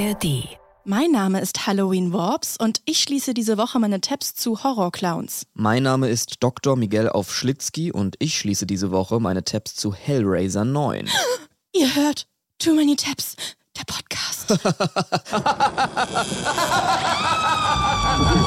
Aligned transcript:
ARD. 0.00 0.48
Mein 0.84 1.10
Name 1.10 1.40
ist 1.40 1.66
Halloween 1.66 2.12
Warps 2.14 2.56
und 2.58 2.80
ich 2.86 3.02
schließe 3.02 3.34
diese 3.34 3.58
Woche 3.58 3.78
meine 3.78 4.00
Tabs 4.00 4.34
zu 4.34 4.64
Horrorclowns. 4.64 5.46
Mein 5.52 5.82
Name 5.82 6.08
ist 6.08 6.42
Dr. 6.42 6.74
Miguel 6.76 7.10
Aufschlitzky 7.10 7.92
und 7.92 8.16
ich 8.18 8.38
schließe 8.38 8.64
diese 8.64 8.92
Woche 8.92 9.20
meine 9.20 9.44
Tabs 9.44 9.74
zu 9.74 9.92
Hellraiser 9.92 10.64
9. 10.64 11.06
Ihr 11.74 11.94
hört 11.94 12.26
Too 12.58 12.74
Many 12.74 12.96
Tabs, 12.96 13.36
der 13.76 13.84
Podcast. 13.84 14.58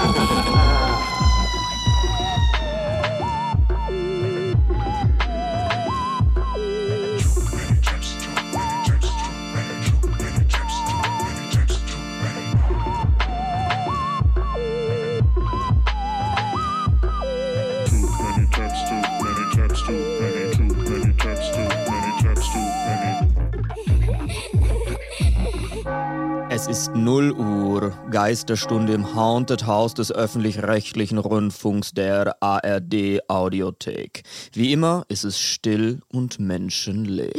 Es 26.61 26.67
ist 26.67 26.91
0 26.93 27.31
Uhr, 27.31 27.91
Geisterstunde 28.11 28.93
im 28.93 29.15
Haunted 29.15 29.65
House 29.65 29.95
des 29.95 30.11
öffentlich-rechtlichen 30.11 31.17
Rundfunks 31.17 31.91
der 31.91 32.35
ARD 32.39 33.27
Audiothek. 33.27 34.21
Wie 34.53 34.71
immer 34.71 35.03
ist 35.07 35.23
es 35.23 35.39
still 35.39 36.01
und 36.09 36.39
menschenleer. 36.39 37.33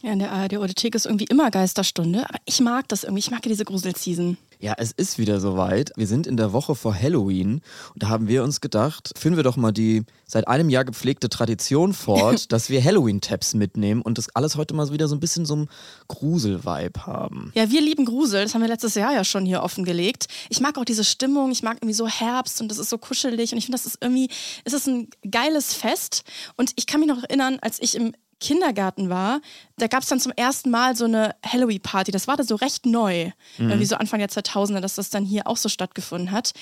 Ja, 0.00 0.12
in 0.12 0.20
der 0.20 0.30
ARD-Audiothek 0.30 0.94
ist 0.94 1.06
irgendwie 1.06 1.24
immer 1.24 1.50
Geisterstunde, 1.50 2.20
aber 2.28 2.38
ich 2.44 2.60
mag 2.60 2.86
das 2.86 3.02
irgendwie. 3.02 3.18
Ich 3.18 3.32
mag 3.32 3.44
ja 3.44 3.48
diese 3.48 3.64
Gruselseason. 3.64 4.36
Ja, 4.58 4.74
es 4.78 4.92
ist 4.92 5.18
wieder 5.18 5.40
soweit. 5.40 5.92
Wir 5.96 6.06
sind 6.06 6.26
in 6.26 6.36
der 6.36 6.52
Woche 6.52 6.74
vor 6.74 6.94
Halloween 6.94 7.60
und 7.92 8.02
da 8.02 8.08
haben 8.08 8.28
wir 8.28 8.42
uns 8.42 8.60
gedacht, 8.60 9.12
führen 9.16 9.36
wir 9.36 9.42
doch 9.42 9.56
mal 9.56 9.72
die 9.72 10.04
seit 10.26 10.48
einem 10.48 10.70
Jahr 10.70 10.84
gepflegte 10.84 11.28
Tradition 11.28 11.92
fort, 11.92 12.50
dass 12.52 12.70
wir 12.70 12.82
Halloween-Tabs 12.82 13.54
mitnehmen 13.54 14.02
und 14.02 14.18
das 14.18 14.34
alles 14.34 14.56
heute 14.56 14.74
mal 14.74 14.90
wieder 14.90 15.08
so 15.08 15.14
ein 15.14 15.20
bisschen 15.20 15.44
so 15.44 15.56
ein 15.56 15.68
Grusel-Vibe 16.08 17.06
haben. 17.06 17.52
Ja, 17.54 17.70
wir 17.70 17.80
lieben 17.80 18.06
Grusel. 18.06 18.44
Das 18.44 18.54
haben 18.54 18.62
wir 18.62 18.68
letztes 18.68 18.94
Jahr 18.94 19.12
ja 19.12 19.24
schon 19.24 19.44
hier 19.44 19.62
offengelegt. 19.62 20.26
Ich 20.48 20.60
mag 20.60 20.78
auch 20.78 20.84
diese 20.84 21.04
Stimmung. 21.04 21.50
Ich 21.50 21.62
mag 21.62 21.76
irgendwie 21.76 21.94
so 21.94 22.08
Herbst 22.08 22.60
und 22.60 22.68
das 22.68 22.78
ist 22.78 22.90
so 22.90 22.98
kuschelig. 22.98 23.52
Und 23.52 23.58
ich 23.58 23.66
finde, 23.66 23.78
das 23.78 23.86
ist 23.86 23.98
irgendwie, 24.00 24.28
es 24.64 24.72
ist 24.72 24.86
ein 24.86 25.08
geiles 25.30 25.74
Fest. 25.74 26.22
Und 26.56 26.72
ich 26.76 26.86
kann 26.86 27.00
mich 27.00 27.08
noch 27.08 27.22
erinnern, 27.22 27.58
als 27.60 27.80
ich 27.80 27.94
im 27.94 28.14
Kindergarten 28.40 29.08
war, 29.08 29.40
da 29.78 29.86
gab 29.86 30.02
es 30.02 30.08
dann 30.08 30.20
zum 30.20 30.32
ersten 30.32 30.70
Mal 30.70 30.94
so 30.96 31.04
eine 31.06 31.34
Halloween-Party. 31.44 32.10
Das 32.12 32.28
war 32.28 32.36
da 32.36 32.44
so 32.44 32.54
recht 32.56 32.86
neu, 32.86 33.30
irgendwie 33.58 33.86
so 33.86 33.96
Anfang 33.96 34.18
der 34.20 34.28
2000er, 34.28 34.80
dass 34.80 34.96
das 34.96 35.10
dann 35.10 35.24
hier 35.24 35.46
auch 35.46 35.56
so 35.56 35.68
stattgefunden 35.68 36.30
hat. 36.32 36.52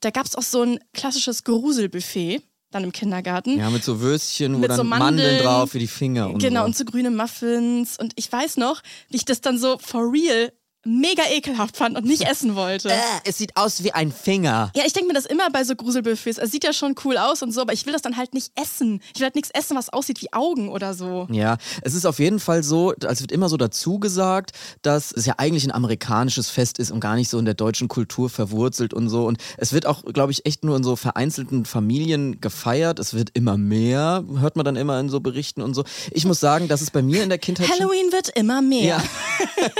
Da 0.00 0.10
gab 0.10 0.26
es 0.26 0.34
auch 0.34 0.42
so 0.42 0.62
ein 0.62 0.80
klassisches 0.92 1.44
Gruselbuffet 1.44 2.42
dann 2.72 2.84
im 2.84 2.92
Kindergarten. 2.92 3.58
Ja, 3.58 3.68
mit 3.70 3.84
so 3.84 4.00
Würstchen, 4.00 4.54
wo 4.54 4.58
Mit 4.58 4.70
dann 4.70 4.78
so 4.78 4.84
Mandeln, 4.84 5.16
Mandeln. 5.16 5.42
drauf 5.44 5.70
für 5.72 5.78
die 5.78 5.86
Finger 5.86 6.30
und 6.30 6.38
Genau, 6.38 6.60
so. 6.60 6.66
und 6.66 6.76
so 6.76 6.84
grüne 6.86 7.10
Muffins. 7.10 7.98
Und 7.98 8.14
ich 8.16 8.32
weiß 8.32 8.56
noch, 8.56 8.82
wie 9.10 9.16
ich 9.16 9.24
das 9.26 9.40
dann 9.42 9.58
so 9.58 9.78
for 9.78 10.10
real 10.10 10.50
mega 10.84 11.22
ekelhaft 11.30 11.76
fand 11.76 11.96
und 11.96 12.04
nicht 12.04 12.22
essen 12.30 12.54
wollte. 12.54 12.90
Äh, 12.90 12.98
es 13.24 13.38
sieht 13.38 13.56
aus 13.56 13.82
wie 13.82 13.92
ein 13.92 14.12
Finger. 14.12 14.70
Ja, 14.74 14.84
ich 14.86 14.92
denke 14.92 15.08
mir 15.08 15.14
das 15.14 15.26
immer 15.26 15.50
bei 15.50 15.64
so 15.64 15.74
Gruselbuffets. 15.74 16.38
Es 16.38 16.50
sieht 16.50 16.64
ja 16.64 16.72
schon 16.72 16.94
cool 17.04 17.16
aus 17.16 17.42
und 17.42 17.52
so, 17.52 17.60
aber 17.60 17.72
ich 17.72 17.86
will 17.86 17.92
das 17.92 18.02
dann 18.02 18.16
halt 18.16 18.34
nicht 18.34 18.52
essen. 18.60 19.00
Ich 19.14 19.20
will 19.20 19.26
halt 19.26 19.34
nichts 19.34 19.50
essen, 19.52 19.76
was 19.76 19.88
aussieht 19.90 20.20
wie 20.22 20.32
Augen 20.32 20.68
oder 20.68 20.94
so. 20.94 21.26
Ja, 21.30 21.58
es 21.82 21.94
ist 21.94 22.06
auf 22.06 22.18
jeden 22.18 22.40
Fall 22.40 22.62
so, 22.62 22.94
als 23.04 23.20
wird 23.20 23.32
immer 23.32 23.48
so 23.48 23.56
dazu 23.56 23.98
gesagt, 23.98 24.52
dass 24.82 25.12
es 25.12 25.26
ja 25.26 25.34
eigentlich 25.38 25.64
ein 25.64 25.72
amerikanisches 25.72 26.50
Fest 26.50 26.78
ist 26.78 26.90
und 26.90 27.00
gar 27.00 27.14
nicht 27.14 27.30
so 27.30 27.38
in 27.38 27.44
der 27.44 27.54
deutschen 27.54 27.88
Kultur 27.88 28.28
verwurzelt 28.30 28.94
und 28.94 29.08
so. 29.08 29.26
Und 29.26 29.38
es 29.56 29.72
wird 29.72 29.86
auch, 29.86 30.04
glaube 30.04 30.32
ich, 30.32 30.46
echt 30.46 30.64
nur 30.64 30.76
in 30.76 30.84
so 30.84 30.96
vereinzelten 30.96 31.64
Familien 31.64 32.40
gefeiert. 32.40 32.98
Es 32.98 33.14
wird 33.14 33.30
immer 33.34 33.56
mehr, 33.56 34.24
hört 34.38 34.56
man 34.56 34.64
dann 34.64 34.76
immer 34.76 34.98
in 35.00 35.08
so 35.08 35.20
Berichten 35.20 35.62
und 35.62 35.74
so. 35.74 35.84
Ich 36.10 36.24
muss 36.24 36.40
sagen, 36.40 36.68
dass 36.68 36.80
es 36.80 36.90
bei 36.90 37.02
mir 37.02 37.22
in 37.22 37.28
der 37.28 37.38
Kindheit 37.38 37.68
Halloween 37.70 38.12
wird 38.12 38.28
immer 38.30 38.62
mehr. 38.62 38.82
Ja. 38.82 39.04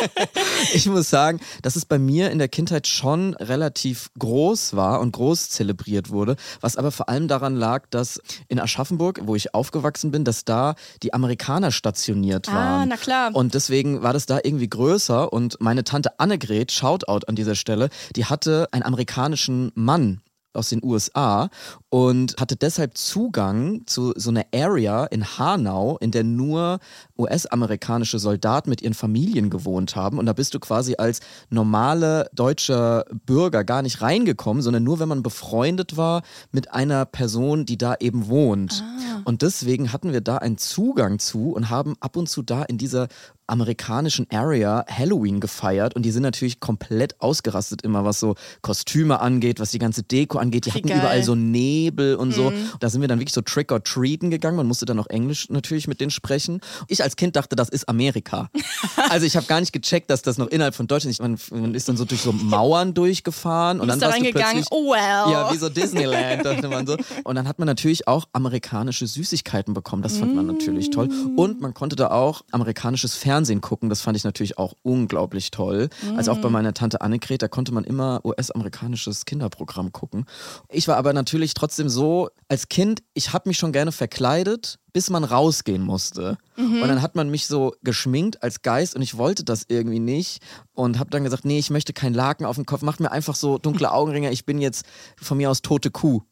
ich 0.75 0.87
muss 0.92 1.10
sagen, 1.10 1.41
dass 1.62 1.76
es 1.76 1.84
bei 1.84 1.98
mir 1.98 2.30
in 2.30 2.38
der 2.38 2.48
Kindheit 2.48 2.86
schon 2.86 3.34
relativ 3.34 4.10
groß 4.19 4.75
war 4.76 5.00
und 5.00 5.12
groß 5.12 5.50
zelebriert 5.50 6.08
wurde, 6.10 6.36
was 6.60 6.76
aber 6.76 6.91
vor 6.91 7.08
allem 7.08 7.28
daran 7.28 7.56
lag, 7.56 7.86
dass 7.91 8.20
in 8.48 8.58
Aschaffenburg, 8.58 9.20
wo 9.25 9.34
ich 9.36 9.54
aufgewachsen 9.54 10.10
bin, 10.10 10.25
dass 10.25 10.44
da 10.44 10.75
die 11.03 11.12
Amerikaner 11.12 11.70
stationiert 11.70 12.48
Ah, 12.48 12.54
waren. 12.54 12.88
na 12.88 12.97
klar. 12.97 13.34
Und 13.34 13.53
deswegen 13.54 14.03
war 14.03 14.12
das 14.12 14.26
da 14.26 14.38
irgendwie 14.42 14.69
größer 14.70 15.32
und 15.32 15.60
meine 15.60 15.84
Tante 15.84 16.19
Annegret, 16.19 16.72
Shoutout 16.72 17.26
an 17.26 17.34
dieser 17.34 17.54
Stelle, 17.54 17.91
die 18.16 18.24
hatte 18.24 18.69
einen 18.72 18.82
amerikanischen 18.84 19.72
Mann 19.74 20.22
aus 20.55 20.69
den 20.69 20.83
USA 20.83 21.49
und 21.89 22.37
hatte 22.41 22.57
deshalb 22.57 22.97
Zugang 22.97 23.83
zu 23.87 24.13
so 24.17 24.31
einer 24.31 24.45
Area 24.55 25.05
in 25.07 25.25
Hanau, 25.39 25.99
in 25.99 26.11
der 26.11 26.25
nur 26.25 26.79
US-amerikanische 27.19 28.19
Soldaten 28.19 28.71
mit 28.71 28.83
ihren 28.83 28.95
Familien 28.95 29.51
gewohnt 29.51 29.97
haben. 29.97 30.19
Und 30.19 30.27
da 30.27 30.33
bist 30.33 30.55
du 30.55 30.61
quasi 30.61 30.97
als 30.97 31.21
normale 31.51 32.29
deutscher 32.35 33.05
Bürger 33.27 33.65
gar 33.65 33.83
nicht 33.83 34.01
reingekommen, 34.03 34.63
sondern 34.63 34.85
nur, 34.85 35.01
wenn 35.01 35.09
man 35.09 35.23
befreundet 35.23 35.97
war 35.97 36.23
mit 36.51 36.73
einer 36.73 37.05
Person, 37.05 37.67
die 37.67 37.79
da 37.79 37.95
eben 38.01 38.29
wohnt. 38.29 38.83
Und 39.25 39.43
deswegen 39.43 39.93
hatten 39.93 40.13
wir 40.13 40.21
da 40.21 40.39
einen 40.39 40.59
Zugang 40.59 41.19
zu 41.19 41.53
und 41.53 41.71
haben 41.71 41.95
ab 42.01 42.17
und 42.17 42.29
zu 42.29 42.43
da 42.43 42.63
in 42.63 42.79
dieser 42.79 43.09
amerikanischen 43.47 44.26
Area 44.30 44.84
Halloween 44.88 45.41
gefeiert 45.41 45.94
und 45.94 46.03
die 46.03 46.10
sind 46.10 46.22
natürlich 46.22 46.60
komplett 46.60 47.20
ausgerastet 47.20 47.82
immer, 47.82 48.04
was 48.04 48.20
so 48.20 48.34
Kostüme 48.62 49.20
angeht, 49.20 49.60
was 49.60 49.70
die 49.70 49.78
ganze 49.78 50.03
Deko 50.03 50.38
angeht. 50.38 50.66
Die 50.66 50.70
Wie 50.70 50.78
hatten 50.78 50.88
geil. 50.88 50.98
überall 50.98 51.22
so 51.22 51.34
Nebel 51.34 52.16
und 52.16 52.32
so. 52.32 52.53
Da 52.80 52.88
sind 52.88 53.00
wir 53.00 53.08
dann 53.08 53.19
wirklich 53.19 53.34
so 53.34 53.42
Trick-or-Treaten 53.42 54.30
gegangen. 54.30 54.56
Man 54.56 54.66
musste 54.66 54.86
dann 54.86 54.98
auch 54.98 55.06
Englisch 55.08 55.50
natürlich 55.50 55.86
mit 55.88 56.00
denen 56.00 56.10
sprechen. 56.10 56.60
Ich 56.88 57.03
als 57.03 57.16
Kind 57.16 57.36
dachte, 57.36 57.56
das 57.56 57.69
ist 57.69 57.88
Amerika. 57.88 58.48
also 59.10 59.26
ich 59.26 59.36
habe 59.36 59.47
gar 59.47 59.60
nicht 59.60 59.72
gecheckt, 59.72 60.10
dass 60.10 60.22
das 60.22 60.38
noch 60.38 60.48
innerhalb 60.48 60.74
von 60.74 60.86
Deutschland 60.86 61.12
ist. 61.12 61.20
Man, 61.20 61.38
man 61.50 61.74
ist 61.74 61.88
dann 61.88 61.97
so 61.97 62.04
durch 62.04 62.22
so 62.22 62.32
Mauern 62.32 62.94
durchgefahren 62.94 63.80
und 63.80 63.88
dann 63.88 64.00
da 64.00 64.06
warst 64.06 64.19
du 64.19 64.24
reingegangen, 64.24 64.62
plötzlich 64.64 64.72
oh 64.72 64.92
well. 64.92 65.32
ja, 65.32 65.53
wie 65.53 65.59
so 65.59 65.69
Disneyland, 65.69 66.44
dachte 66.44 66.69
man 66.69 66.86
so. 66.86 66.97
Und 67.24 67.34
dann 67.34 67.47
hat 67.47 67.59
man 67.59 67.66
natürlich 67.66 68.09
auch 68.09 68.26
amerikanische 68.32 69.06
Süßigkeiten 69.06 69.74
bekommen. 69.74 70.03
Das 70.03 70.16
fand 70.16 70.34
man 70.34 70.47
natürlich 70.47 70.91
toll. 70.91 71.09
Und 71.36 71.60
man 71.60 71.74
konnte 71.74 71.97
da 71.97 72.10
auch 72.10 72.42
amerikanisches 72.50 73.14
Fernsehen 73.14 73.41
gucken. 73.60 73.88
Das 73.88 74.00
fand 74.00 74.16
ich 74.16 74.25
natürlich 74.25 74.58
auch 74.58 74.75
unglaublich 74.82 75.50
toll. 75.50 75.88
Also 76.16 76.32
auch 76.32 76.38
bei 76.38 76.48
meiner 76.48 76.75
Tante 76.75 77.00
Annegret, 77.00 77.42
da 77.42 77.48
konnte 77.48 77.72
man 77.72 77.84
immer 77.84 78.20
US-amerikanisches 78.25 79.25
Kinderprogramm 79.25 79.92
gucken. 79.92 80.26
Ich 80.69 80.88
war 80.88 80.97
aber 80.97 81.12
natürlich 81.12 81.54
trotzdem 81.54 81.88
so, 81.88 82.30
als 82.48 82.69
Kind, 82.69 83.03
ich 83.14 83.32
habe 83.32 83.48
mich 83.48 83.58
schon 83.58 83.72
gerne 83.72 83.92
verkleidet, 83.92 84.78
bis 84.92 85.10
man 85.10 85.25
rausgehen 85.25 85.82
musste. 85.82 86.36
Und 86.56 86.88
dann 86.88 87.03
hat 87.03 87.14
man 87.14 87.30
mich 87.30 87.47
so 87.47 87.75
geschminkt 87.82 88.42
als 88.42 88.62
Geist 88.62 88.94
und 88.94 89.03
ich 89.03 89.16
wollte 89.16 89.42
das 89.42 89.64
irgendwie 89.69 90.00
nicht 90.00 90.42
und 90.74 90.98
habe 90.98 91.10
dann 91.10 91.24
gesagt, 91.24 91.44
nee, 91.44 91.59
ich 91.59 91.70
möchte 91.70 91.92
keinen 91.92 92.14
Laken 92.14 92.47
auf 92.47 92.56
dem 92.56 92.66
Kopf, 92.66 92.82
macht 92.82 93.00
mir 93.00 93.10
einfach 93.10 93.34
so 93.34 93.59
dunkle 93.59 93.91
Augenringe, 93.92 94.30
ich 94.30 94.44
bin 94.44 94.59
jetzt 94.59 94.84
von 95.16 95.38
mir 95.38 95.50
aus 95.50 95.62
tote 95.62 95.91
Kuh. 95.91 96.22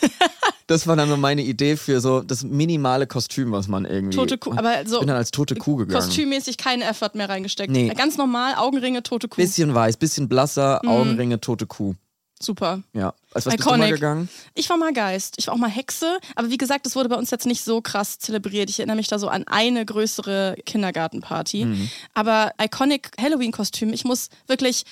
Das 0.72 0.86
war 0.86 0.96
dann 0.96 1.08
so 1.08 1.16
meine 1.16 1.42
Idee 1.42 1.76
für 1.76 2.00
so 2.00 2.20
das 2.20 2.42
minimale 2.42 3.06
Kostüm, 3.06 3.52
was 3.52 3.68
man 3.68 3.84
irgendwie. 3.84 4.16
Tote 4.16 4.38
Kuh, 4.38 4.52
aber 4.56 4.86
so 4.86 4.94
Ich 4.96 5.00
bin 5.00 5.08
dann 5.08 5.16
als 5.18 5.30
tote 5.30 5.54
Kuh 5.54 5.76
gegangen. 5.76 6.02
kostümmäßig 6.04 6.56
keinen 6.56 6.82
Effort 6.82 7.10
mehr 7.14 7.28
reingesteckt. 7.28 7.70
Nee. 7.70 7.88
Ganz 7.90 8.16
normal, 8.16 8.54
Augenringe, 8.56 9.02
tote 9.02 9.28
Kuh. 9.28 9.36
Bisschen 9.36 9.74
weiß, 9.74 9.96
bisschen 9.98 10.28
blasser, 10.28 10.80
Mhm. 10.82 10.88
Augenringe, 10.88 11.40
tote 11.40 11.66
Kuh. 11.66 11.94
Super. 12.40 12.82
Ja. 12.92 13.14
Als 13.32 13.46
was 13.46 13.54
bist 13.54 13.64
du 13.66 13.70
mal 13.70 13.76
Iconic. 13.76 13.94
gegangen? 13.94 14.28
Ich 14.54 14.68
war 14.68 14.76
mal 14.76 14.92
Geist. 14.92 15.34
Ich 15.36 15.46
war 15.46 15.54
auch 15.54 15.58
mal 15.58 15.70
Hexe. 15.70 16.18
Aber 16.34 16.50
wie 16.50 16.56
gesagt, 16.58 16.86
das 16.86 16.96
wurde 16.96 17.08
bei 17.08 17.14
uns 17.16 17.30
jetzt 17.30 17.46
nicht 17.46 17.62
so 17.62 17.80
krass 17.80 18.18
zelebriert. 18.18 18.68
Ich 18.68 18.80
erinnere 18.80 18.96
mich 18.96 19.06
da 19.06 19.20
so 19.20 19.28
an 19.28 19.44
eine 19.46 19.84
größere 19.86 20.56
Kindergartenparty. 20.66 21.66
Mhm. 21.66 21.90
Aber 22.14 22.50
iconic 22.60 23.10
Halloween-Kostüm. 23.20 23.92
Ich 23.92 24.04
muss 24.04 24.28
wirklich. 24.48 24.82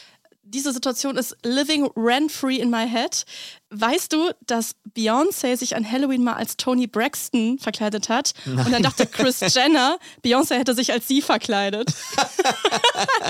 Diese 0.42 0.72
Situation 0.72 1.16
ist 1.16 1.36
living 1.44 1.88
rent-free 1.96 2.56
in 2.56 2.70
my 2.70 2.84
head. 2.88 3.24
Weißt 3.72 4.12
du, 4.12 4.32
dass 4.46 4.72
Beyoncé 4.96 5.56
sich 5.56 5.76
an 5.76 5.88
Halloween 5.88 6.24
mal 6.24 6.34
als 6.34 6.56
Tony 6.56 6.88
Braxton 6.88 7.58
verkleidet 7.60 8.08
hat? 8.08 8.32
Und 8.46 8.72
dann 8.72 8.82
dachte 8.82 9.06
Chris 9.06 9.40
Jenner, 9.54 9.98
Beyoncé 10.24 10.56
hätte 10.56 10.74
sich 10.74 10.92
als 10.92 11.06
sie 11.06 11.22
verkleidet. 11.22 11.92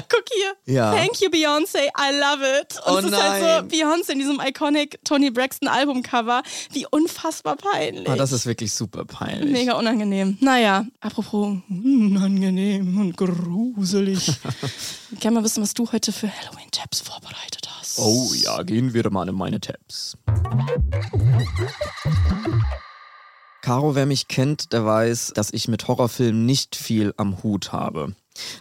Guck 0.09 0.25
hier. 0.33 0.75
Ja. 0.75 0.93
Thank 0.93 1.21
you, 1.21 1.29
Beyoncé. 1.29 1.89
I 1.99 2.19
love 2.19 2.61
it. 2.61 2.77
Und 2.87 2.93
Oh 2.95 2.99
es 2.99 3.05
ist 3.05 3.23
halt 3.23 3.41
so 3.41 3.47
nein. 3.47 3.69
Beyoncé 3.69 4.13
in 4.13 4.19
diesem 4.19 4.41
iconic 4.41 4.99
Tony 5.05 5.31
Braxton 5.31 5.69
Albumcover. 5.69 6.43
Wie 6.73 6.87
unfassbar 6.91 7.57
peinlich. 7.57 8.09
Ah, 8.09 8.17
das 8.17 8.33
ist 8.33 8.47
wirklich 8.47 8.73
super 8.73 9.05
peinlich. 9.05 9.51
Mega 9.51 9.75
unangenehm. 9.75 10.39
Naja, 10.41 10.87
apropos 11.01 11.59
unangenehm 11.69 12.99
und 12.99 13.17
gruselig. 13.17 14.33
Kann 15.21 15.35
mal 15.35 15.45
wissen, 15.45 15.63
was 15.63 15.75
du 15.75 15.91
heute 15.93 16.13
für 16.13 16.29
Halloween-Tabs 16.35 17.01
vorbereitet 17.01 17.69
hast. 17.79 17.99
Oh 17.99 18.33
ja, 18.35 18.63
gehen 18.63 18.95
wir 18.95 19.11
mal 19.11 19.29
in 19.29 19.35
meine 19.35 19.61
Tabs. 19.61 20.17
Caro, 23.63 23.95
wer 23.95 24.07
mich 24.07 24.27
kennt, 24.27 24.73
der 24.73 24.85
weiß, 24.85 25.33
dass 25.35 25.53
ich 25.53 25.69
mit 25.69 25.87
Horrorfilmen 25.87 26.45
nicht 26.47 26.75
viel 26.77 27.13
am 27.19 27.43
Hut 27.43 27.73
habe. 27.73 28.15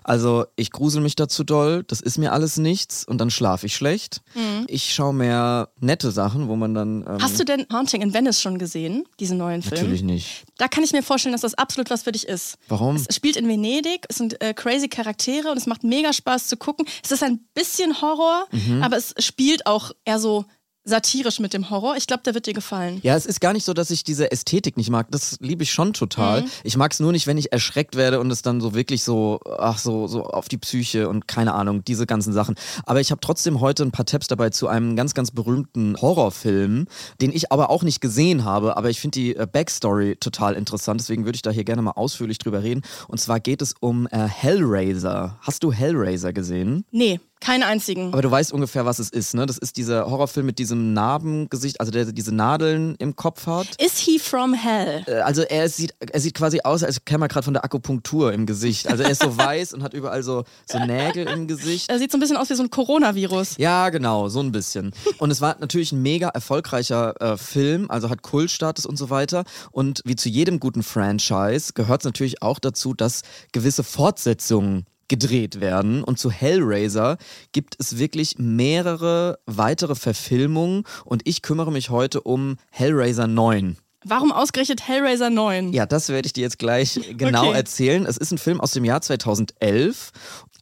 Also 0.04 0.46
ich 0.58 0.72
grusel 0.72 1.02
mich 1.02 1.16
dazu 1.16 1.46
doll, 1.46 1.84
das 1.88 2.02
ist 2.02 2.18
mir 2.18 2.34
alles 2.34 2.58
nichts 2.58 3.06
und 3.06 3.18
dann 3.18 3.32
schlafe 3.32 3.66
ich 3.68 3.76
schlecht. 3.76 4.22
Ich 4.68 4.94
schaue 4.94 5.14
mehr 5.14 5.70
nette 5.80 6.12
Sachen, 6.12 6.50
wo 6.50 6.56
man 6.58 6.74
dann... 6.74 7.06
Ähm, 7.08 7.14
Mhm. 7.16 7.22
Hast 7.24 7.40
du 7.40 7.46
denn 7.46 7.66
Haunting 7.72 8.02
in 8.02 8.14
Venice 8.14 8.42
schon 8.42 8.60
gesehen, 8.60 9.06
diesen 9.22 9.38
neuen 9.38 9.62
Film? 9.62 9.76
Natürlich 9.82 10.04
nicht. 10.04 10.44
Da 10.58 10.68
kann 10.68 10.84
ich 10.84 10.92
mir 10.92 11.02
vorstellen, 11.02 11.32
dass 11.34 11.42
das 11.42 11.54
absolut 11.54 11.90
was 11.90 12.04
für 12.04 12.12
dich 12.12 12.28
ist. 12.28 12.58
Warum? 12.68 12.98
Es 12.98 13.16
spielt 13.16 13.38
in 13.38 13.48
Venedig, 13.48 14.06
es 14.10 14.18
sind 14.18 14.42
äh, 14.44 14.54
crazy 14.54 14.90
Charaktere 14.90 15.50
und 15.50 15.58
es 15.58 15.66
macht 15.66 15.84
mega 15.86 16.12
Spaß 16.12 16.48
zu 16.48 16.58
gucken. 16.58 16.86
Es 17.04 17.12
ist 17.12 17.24
ein 17.24 17.40
bisschen 17.54 18.02
Horror, 18.02 18.48
Mhm. 18.52 18.84
aber 18.84 18.98
es 18.98 19.14
spielt 19.20 19.66
auch 19.66 19.92
eher 20.04 20.20
so 20.20 20.46
satirisch 20.90 21.40
mit 21.40 21.54
dem 21.54 21.70
Horror. 21.70 21.96
Ich 21.96 22.08
glaube, 22.08 22.24
der 22.24 22.34
wird 22.34 22.48
dir 22.48 22.54
gefallen. 22.54 23.00
Ja, 23.04 23.16
es 23.16 23.26
ist 23.26 23.40
gar 23.40 23.54
nicht 23.54 23.66
so, 23.66 23.74
dass 23.74 23.92
ich 23.92 24.04
diese 24.04 24.32
Ästhetik 24.32 24.76
nicht 24.76 24.90
mag. 24.90 25.08
Das 25.12 25.38
liebe 25.40 25.64
ich 25.64 25.72
schon 25.72 25.94
total. 25.94 26.46
Ich 26.64 26.76
mag 26.76 26.92
es 26.92 27.00
nur 27.00 27.12
nicht, 27.12 27.28
wenn 27.28 27.38
ich 27.38 27.52
erschreckt 27.52 27.96
werde 27.96 28.20
und 28.20 28.32
es 28.32 28.42
dann 28.42 28.60
so 28.60 28.74
wirklich 28.74 29.04
so, 29.04 29.40
ach 29.58 29.78
so, 29.78 30.08
so 30.08 30.26
auf 30.26 30.50
die 30.50 30.58
Psyche 30.58 31.08
und 31.08 31.28
keine 31.28 31.54
Ahnung, 31.54 31.84
diese 31.86 32.06
ganzen 32.06 32.34
Sachen. 32.34 32.56
Aber 32.86 33.00
ich 33.00 33.12
habe 33.12 33.22
trotzdem 33.22 33.62
heute 33.62 33.84
ein 33.84 33.92
paar 33.92 34.06
Tipps 34.06 34.28
dabei 34.28 34.50
zu 34.50 34.68
einem 34.68 34.96
ganz, 34.96 35.14
ganz 35.14 35.32
berühmten 35.32 35.96
Horrorfilm, 36.02 36.88
den 37.22 37.32
ich 37.32 37.52
aber 37.52 37.70
auch 37.70 37.84
nicht 37.84 38.02
gesehen 38.02 38.44
habe. 38.44 38.76
Aber 38.76 38.90
ich 38.90 39.00
finde 39.00 39.20
die 39.20 39.36
äh, 39.36 39.48
Backstory 39.52 40.18
total 40.18 40.56
interessant. 40.56 41.00
Deswegen 41.00 41.26
würde 41.26 41.36
ich 41.36 41.42
da 41.42 41.52
hier 41.52 41.64
gerne 41.64 41.82
mal 41.82 41.92
ausführlich 41.92 42.40
drüber 42.40 42.64
reden. 42.64 42.82
Und 43.08 43.20
zwar 43.20 43.40
geht 43.40 43.62
es 43.62 43.76
um 43.80 44.08
äh, 44.08 44.28
Hellraiser. 44.28 45.38
Hast 45.42 45.64
du 45.64 45.72
Hellraiser 45.72 46.34
gesehen? 46.34 46.86
Nee, 46.92 47.20
keinen 47.40 47.64
einzigen. 47.64 48.12
Aber 48.14 48.22
du 48.22 48.30
weißt 48.32 48.52
ungefähr, 48.52 48.86
was 48.86 49.00
es 49.00 49.10
ist, 49.10 49.34
ne? 49.34 49.46
Das 49.46 49.58
ist 49.58 49.78
dieser 49.78 50.10
Horrorfilm 50.10 50.46
mit 50.46 50.60
diesem 50.60 50.94
Narbengesicht, 50.94 51.80
also 51.80 51.92
der 51.92 52.06
diese 52.06 52.34
Nadeln 52.34 52.96
im 53.00 53.16
Kopf 53.16 53.48
hat. 53.48 53.68
Is 53.82 53.98
he 53.98 54.20
from 54.20 54.54
hell? 54.54 55.04
Äh, 55.08 55.22
Also 55.22 55.42
er 55.44 55.70
sieht, 55.70 55.94
er 56.00 56.20
sieht 56.20 56.34
quasi 56.34 56.62
aus, 56.64 56.84
als 56.84 57.04
käme 57.06 57.26
er 57.26 57.30
gerade 57.30 57.44
von 57.46 57.54
der 57.54 57.64
Akupunktur 57.64 58.34
im 58.34 58.46
Gesicht. 58.46 58.88
Also 58.90 59.04
er 59.04 59.12
ist 59.12 59.22
so 59.24 59.38
weiß 59.38 59.74
und 59.74 59.84
hat 59.84 59.94
überall 59.94 60.24
so, 60.24 60.44
so 60.70 60.80
Nägel 60.80 61.28
im 61.28 61.48
Gesicht. 61.48 61.90
Er 61.90 62.00
sieht 62.00 62.12
so 62.12 62.18
ein 62.18 62.22
bisschen 62.22 62.38
aus 62.38 62.50
wie 62.50 62.56
so 62.56 62.64
ein 62.64 62.70
Coronavirus. 62.70 63.56
Ja, 63.58 63.90
genau, 63.90 64.30
so 64.30 64.40
ein 64.42 64.52
bisschen. 64.52 64.94
Und 65.18 65.32
es 65.32 65.42
war 65.42 65.58
natürlich 65.60 65.92
ein 65.92 66.02
mega 66.02 66.30
erfolgreicher 66.30 67.20
äh, 67.22 67.38
Film, 67.38 67.90
also 67.90 68.10
hat 68.10 68.22
Kultstatus 68.22 68.86
und 68.86 68.98
so 68.98 69.10
weiter. 69.10 69.44
Und 69.72 70.02
wie 70.06 70.16
zu 70.16 70.30
jedem 70.30 70.60
guten 70.60 70.84
Franchise 70.84 71.74
gehört 71.74 72.02
es 72.02 72.06
natürlich 72.06 72.42
auch 72.42 72.60
dazu, 72.60 72.94
dass 72.94 73.22
gewisse 73.52 73.84
Fortsetzungen 73.84 74.86
gedreht 75.10 75.60
werden. 75.60 76.04
Und 76.04 76.18
zu 76.20 76.32
Hellraiser 76.32 77.18
gibt 77.52 77.76
es 77.80 77.98
wirklich 77.98 78.36
mehrere 78.38 79.40
weitere 79.46 79.96
Verfilmungen. 79.96 80.84
Und 81.04 81.24
ich 81.26 81.42
kümmere 81.42 81.72
mich 81.72 81.90
heute 81.90 82.22
um 82.22 82.56
Hellraiser 82.72 83.28
9. 83.28 83.78
Warum 84.06 84.32
ausgerechnet 84.32 84.88
Hellraiser 84.88 85.30
9? 85.30 85.74
Ja, 85.74 85.86
das 85.86 86.08
werde 86.08 86.26
ich 86.26 86.32
dir 86.32 86.42
jetzt 86.44 86.58
gleich 86.58 87.02
genau 87.18 87.48
Okay. 87.50 87.58
erzählen. 87.58 88.06
Es 88.06 88.16
ist 88.16 88.32
ein 88.32 88.38
Film 88.38 88.62
aus 88.62 88.72
dem 88.72 88.86
Jahr 88.86 89.02
2011. 89.02 90.12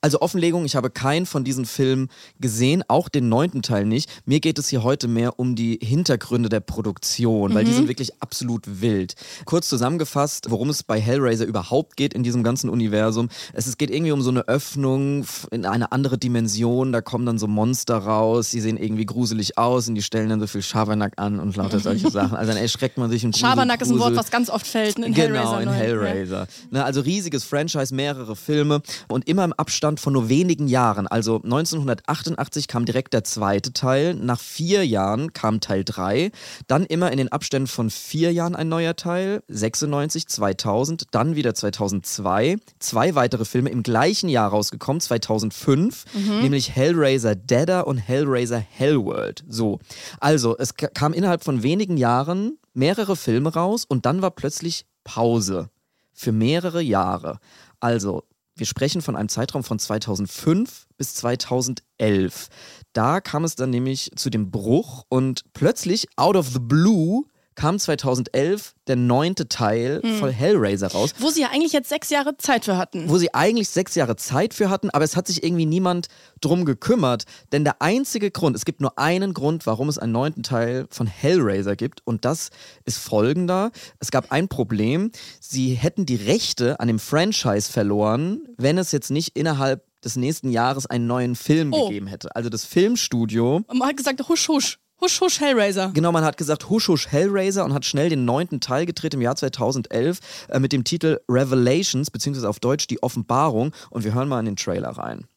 Also 0.01 0.21
Offenlegung, 0.21 0.63
ich 0.65 0.75
habe 0.75 0.89
keinen 0.89 1.25
von 1.25 1.43
diesen 1.43 1.65
Filmen 1.65 2.09
gesehen, 2.39 2.83
auch 2.87 3.09
den 3.09 3.29
neunten 3.29 3.61
Teil 3.61 3.85
nicht. 3.85 4.09
Mir 4.25 4.39
geht 4.39 4.59
es 4.59 4.67
hier 4.69 4.83
heute 4.83 5.07
mehr 5.07 5.39
um 5.39 5.55
die 5.55 5.79
Hintergründe 5.81 6.49
der 6.49 6.59
Produktion, 6.59 7.53
weil 7.55 7.65
die 7.65 7.73
sind 7.73 7.87
wirklich 7.87 8.21
absolut 8.21 8.81
wild. 8.81 9.15
Kurz 9.45 9.67
zusammengefasst, 9.69 10.51
worum 10.51 10.69
es 10.69 10.83
bei 10.83 10.99
Hellraiser 11.01 11.45
überhaupt 11.45 11.97
geht 11.97 12.13
in 12.13 12.23
diesem 12.23 12.43
ganzen 12.43 12.69
Universum. 12.69 13.29
Es, 13.53 13.65
es 13.67 13.77
geht 13.77 13.89
irgendwie 13.89 14.11
um 14.11 14.21
so 14.21 14.29
eine 14.29 14.47
Öffnung 14.47 15.25
in 15.51 15.65
eine 15.65 15.91
andere 15.91 16.17
Dimension. 16.17 16.91
Da 16.91 17.01
kommen 17.01 17.25
dann 17.25 17.39
so 17.39 17.47
Monster 17.47 17.97
raus, 17.97 18.51
die 18.51 18.61
sehen 18.61 18.77
irgendwie 18.77 19.05
gruselig 19.05 19.57
aus 19.57 19.87
und 19.87 19.95
die 19.95 20.03
stellen 20.03 20.29
dann 20.29 20.39
so 20.39 20.47
viel 20.47 20.61
Schabernack 20.61 21.13
an 21.17 21.39
und 21.39 21.55
lauter 21.55 21.79
solche 21.81 22.11
Sachen. 22.11 22.37
Also 22.37 22.51
dann 22.53 22.61
erschreckt 22.61 22.97
man 22.97 23.09
sich 23.09 23.25
und 23.25 23.31
grusel- 23.33 23.47
Schabernack 23.47 23.81
ist 23.81 23.89
ein 23.89 23.97
Wort, 23.99 24.09
grusel- 24.09 24.17
was 24.19 24.31
ganz 24.31 24.49
oft 24.49 24.67
fällt 24.67 24.99
in 24.99 25.13
Genau, 25.13 25.17
Hellraiser 25.39 25.59
in 25.61 25.65
9. 25.69 25.75
Hellraiser. 25.75 26.47
Ne, 26.71 26.83
also 26.83 27.01
riesiges 27.01 27.43
Franchise, 27.43 27.93
mehrere 27.95 28.35
Filme 28.35 28.81
und 29.07 29.27
immer 29.27 29.43
im 29.43 29.53
Abstand 29.53 29.86
von 29.95 30.11
nur 30.11 30.27
wenigen 30.27 30.67
Jahren. 30.67 31.07
Also 31.07 31.35
1988 31.41 32.67
kam 32.67 32.83
direkt 32.83 33.13
der 33.13 33.23
zweite 33.23 33.71
Teil, 33.71 34.13
nach 34.15 34.41
vier 34.41 34.85
Jahren 34.85 35.31
kam 35.31 35.61
Teil 35.61 35.83
3, 35.85 36.31
dann 36.67 36.85
immer 36.85 37.11
in 37.13 37.17
den 37.17 37.31
Abständen 37.31 37.67
von 37.67 37.89
vier 37.89 38.33
Jahren 38.33 38.55
ein 38.57 38.67
neuer 38.67 38.97
Teil, 38.97 39.41
96, 39.47 40.27
2000, 40.27 41.03
dann 41.11 41.35
wieder 41.37 41.53
2002, 41.55 42.57
zwei 42.79 43.15
weitere 43.15 43.45
Filme 43.45 43.69
im 43.69 43.83
gleichen 43.83 44.27
Jahr 44.27 44.49
rausgekommen, 44.49 44.99
2005, 44.99 46.03
nämlich 46.41 46.75
Hellraiser 46.75 47.35
Deader 47.35 47.87
und 47.87 47.97
Hellraiser 47.97 48.59
Hellworld. 48.59 49.45
So, 49.47 49.79
also 50.19 50.57
es 50.57 50.73
ka- 50.75 50.87
kam 50.87 51.13
innerhalb 51.13 51.43
von 51.43 51.63
wenigen 51.63 51.95
Jahren 51.95 52.57
mehrere 52.73 53.15
Filme 53.15 53.53
raus 53.53 53.85
und 53.87 54.05
dann 54.05 54.21
war 54.21 54.31
plötzlich 54.31 54.85
Pause 55.03 55.69
für 56.13 56.31
mehrere 56.31 56.81
Jahre. 56.81 57.39
Also, 57.79 58.23
wir 58.57 58.65
sprechen 58.65 59.01
von 59.01 59.15
einem 59.15 59.29
Zeitraum 59.29 59.63
von 59.63 59.79
2005 59.79 60.87
bis 60.97 61.15
2011. 61.15 62.47
Da 62.93 63.21
kam 63.21 63.43
es 63.43 63.55
dann 63.55 63.69
nämlich 63.69 64.11
zu 64.15 64.29
dem 64.29 64.51
Bruch 64.51 65.03
und 65.09 65.43
plötzlich, 65.53 66.07
out 66.15 66.35
of 66.35 66.49
the 66.49 66.59
blue, 66.59 67.23
kam 67.57 67.77
2011 67.79 68.73
der 68.87 68.95
neunte 68.95 69.49
Teil 69.49 70.01
von 70.19 70.29
Hellraiser 70.29 70.87
raus 70.93 71.13
Wo 71.19 71.29
sie 71.29 71.41
ja 71.41 71.49
eigentlich 71.51 71.73
jetzt 71.73 71.89
sechs 71.89 72.09
Jahre 72.09 72.37
Zeit 72.37 72.63
für 72.63 72.77
hatten. 72.77 73.09
wo 73.09 73.17
sie 73.17 73.33
eigentlich 73.33 73.67
sechs 73.67 73.95
Jahre 73.95 74.15
Zeit 74.15 74.53
für 74.53 74.69
hatten, 74.69 74.89
aber 74.91 75.03
es 75.03 75.17
hat 75.17 75.27
sich 75.27 75.43
irgendwie 75.43 75.65
niemand 75.65 76.07
drum 76.39 76.63
gekümmert. 76.63 77.25
Denn 77.51 77.63
der 77.65 77.81
einzige 77.81 78.31
Grund, 78.31 78.55
es 78.55 78.63
gibt 78.63 78.79
nur 78.79 78.97
einen 78.97 79.33
Grund, 79.33 79.65
warum 79.65 79.89
es 79.89 79.97
einen 79.97 80.13
neunten 80.13 80.43
Teil 80.43 80.85
von 80.89 81.07
Hellraiser 81.07 81.75
gibt 81.75 82.01
und 82.05 82.23
das 82.23 82.49
ist 82.85 82.97
folgender. 82.99 83.71
Es 83.99 84.11
gab 84.11 84.31
ein 84.31 84.47
Problem. 84.47 85.11
Sie 85.41 85.73
hätten 85.73 86.05
die 86.05 86.15
Rechte 86.15 86.79
an 86.79 86.87
dem 86.87 86.99
Franchise 86.99 87.69
verloren, 87.71 88.47
wenn 88.57 88.77
es 88.77 88.91
jetzt 88.93 89.09
nicht 89.11 89.35
innerhalb 89.37 89.83
des 90.03 90.15
nächsten 90.15 90.51
Jahres 90.51 90.85
einen 90.85 91.07
neuen 91.07 91.35
Film 91.35 91.73
Oh. 91.73 91.87
gegeben 91.87 92.05
hätte. 92.07 92.33
Also 92.35 92.49
das 92.49 92.63
Filmstudio 92.65 93.61
man 93.73 93.89
hat 93.89 93.97
gesagt, 93.97 94.21
husch, 94.29 94.47
husch. 94.47 94.79
Husch, 94.99 95.21
husch, 95.21 95.39
Hellraiser. 95.39 95.91
Genau, 95.93 96.11
man 96.11 96.23
hat 96.23 96.37
gesagt 96.37 96.69
Husch 96.71 96.87
Husch 96.87 97.07
Hellraiser 97.11 97.63
und 97.63 97.71
hat 97.71 97.85
schnell 97.85 98.09
den 98.09 98.25
neunten 98.25 98.59
Teil 98.59 98.87
gedreht 98.87 99.13
im 99.13 99.21
Jahr 99.21 99.35
2011 99.35 100.47
äh, 100.49 100.59
mit 100.59 100.73
dem 100.73 100.83
Titel 100.83 101.19
Revelations, 101.29 102.09
beziehungsweise 102.09 102.49
auf 102.49 102.59
Deutsch 102.59 102.87
die 102.87 103.03
Offenbarung. 103.03 103.73
Und 103.91 104.05
wir 104.05 104.15
hören 104.15 104.27
mal 104.27 104.39
in 104.39 104.47
den 104.47 104.55
Trailer 104.55 104.89
rein. 104.89 105.27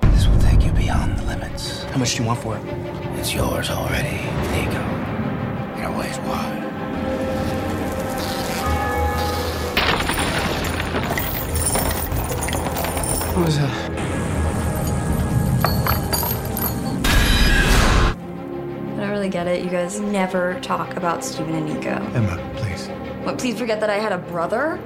This 0.00 0.26
will 0.26 0.38
take 0.40 0.66
you 0.66 0.72
beyond 0.72 1.16
the 1.20 1.24
limits. 1.24 1.86
How 1.92 1.98
much 1.98 2.16
do 2.16 2.24
you 2.24 2.28
want 2.28 2.40
for 2.40 2.56
it? 2.56 2.62
It's 3.16 3.32
yours 3.32 3.70
already, 3.70 4.26
Nico. 4.50 4.82
In 5.78 5.84
a 5.84 5.96
ways, 5.96 6.18
why? 6.26 6.56
What 13.36 13.46
was 13.46 13.56
that? 13.56 13.99
I 19.00 19.04
don't 19.04 19.12
really 19.12 19.30
get 19.30 19.46
it. 19.46 19.64
You 19.64 19.70
guys 19.70 19.98
never 19.98 20.60
talk 20.60 20.94
about 20.96 21.24
Steven 21.24 21.54
and 21.54 21.66
Nico. 21.66 21.88
Emma, 22.14 22.38
please. 22.56 22.88
What, 23.24 23.38
please 23.38 23.56
forget 23.58 23.80
that 23.80 23.88
I 23.88 23.98
had 23.98 24.12
a 24.12 24.18
brother? 24.18 24.78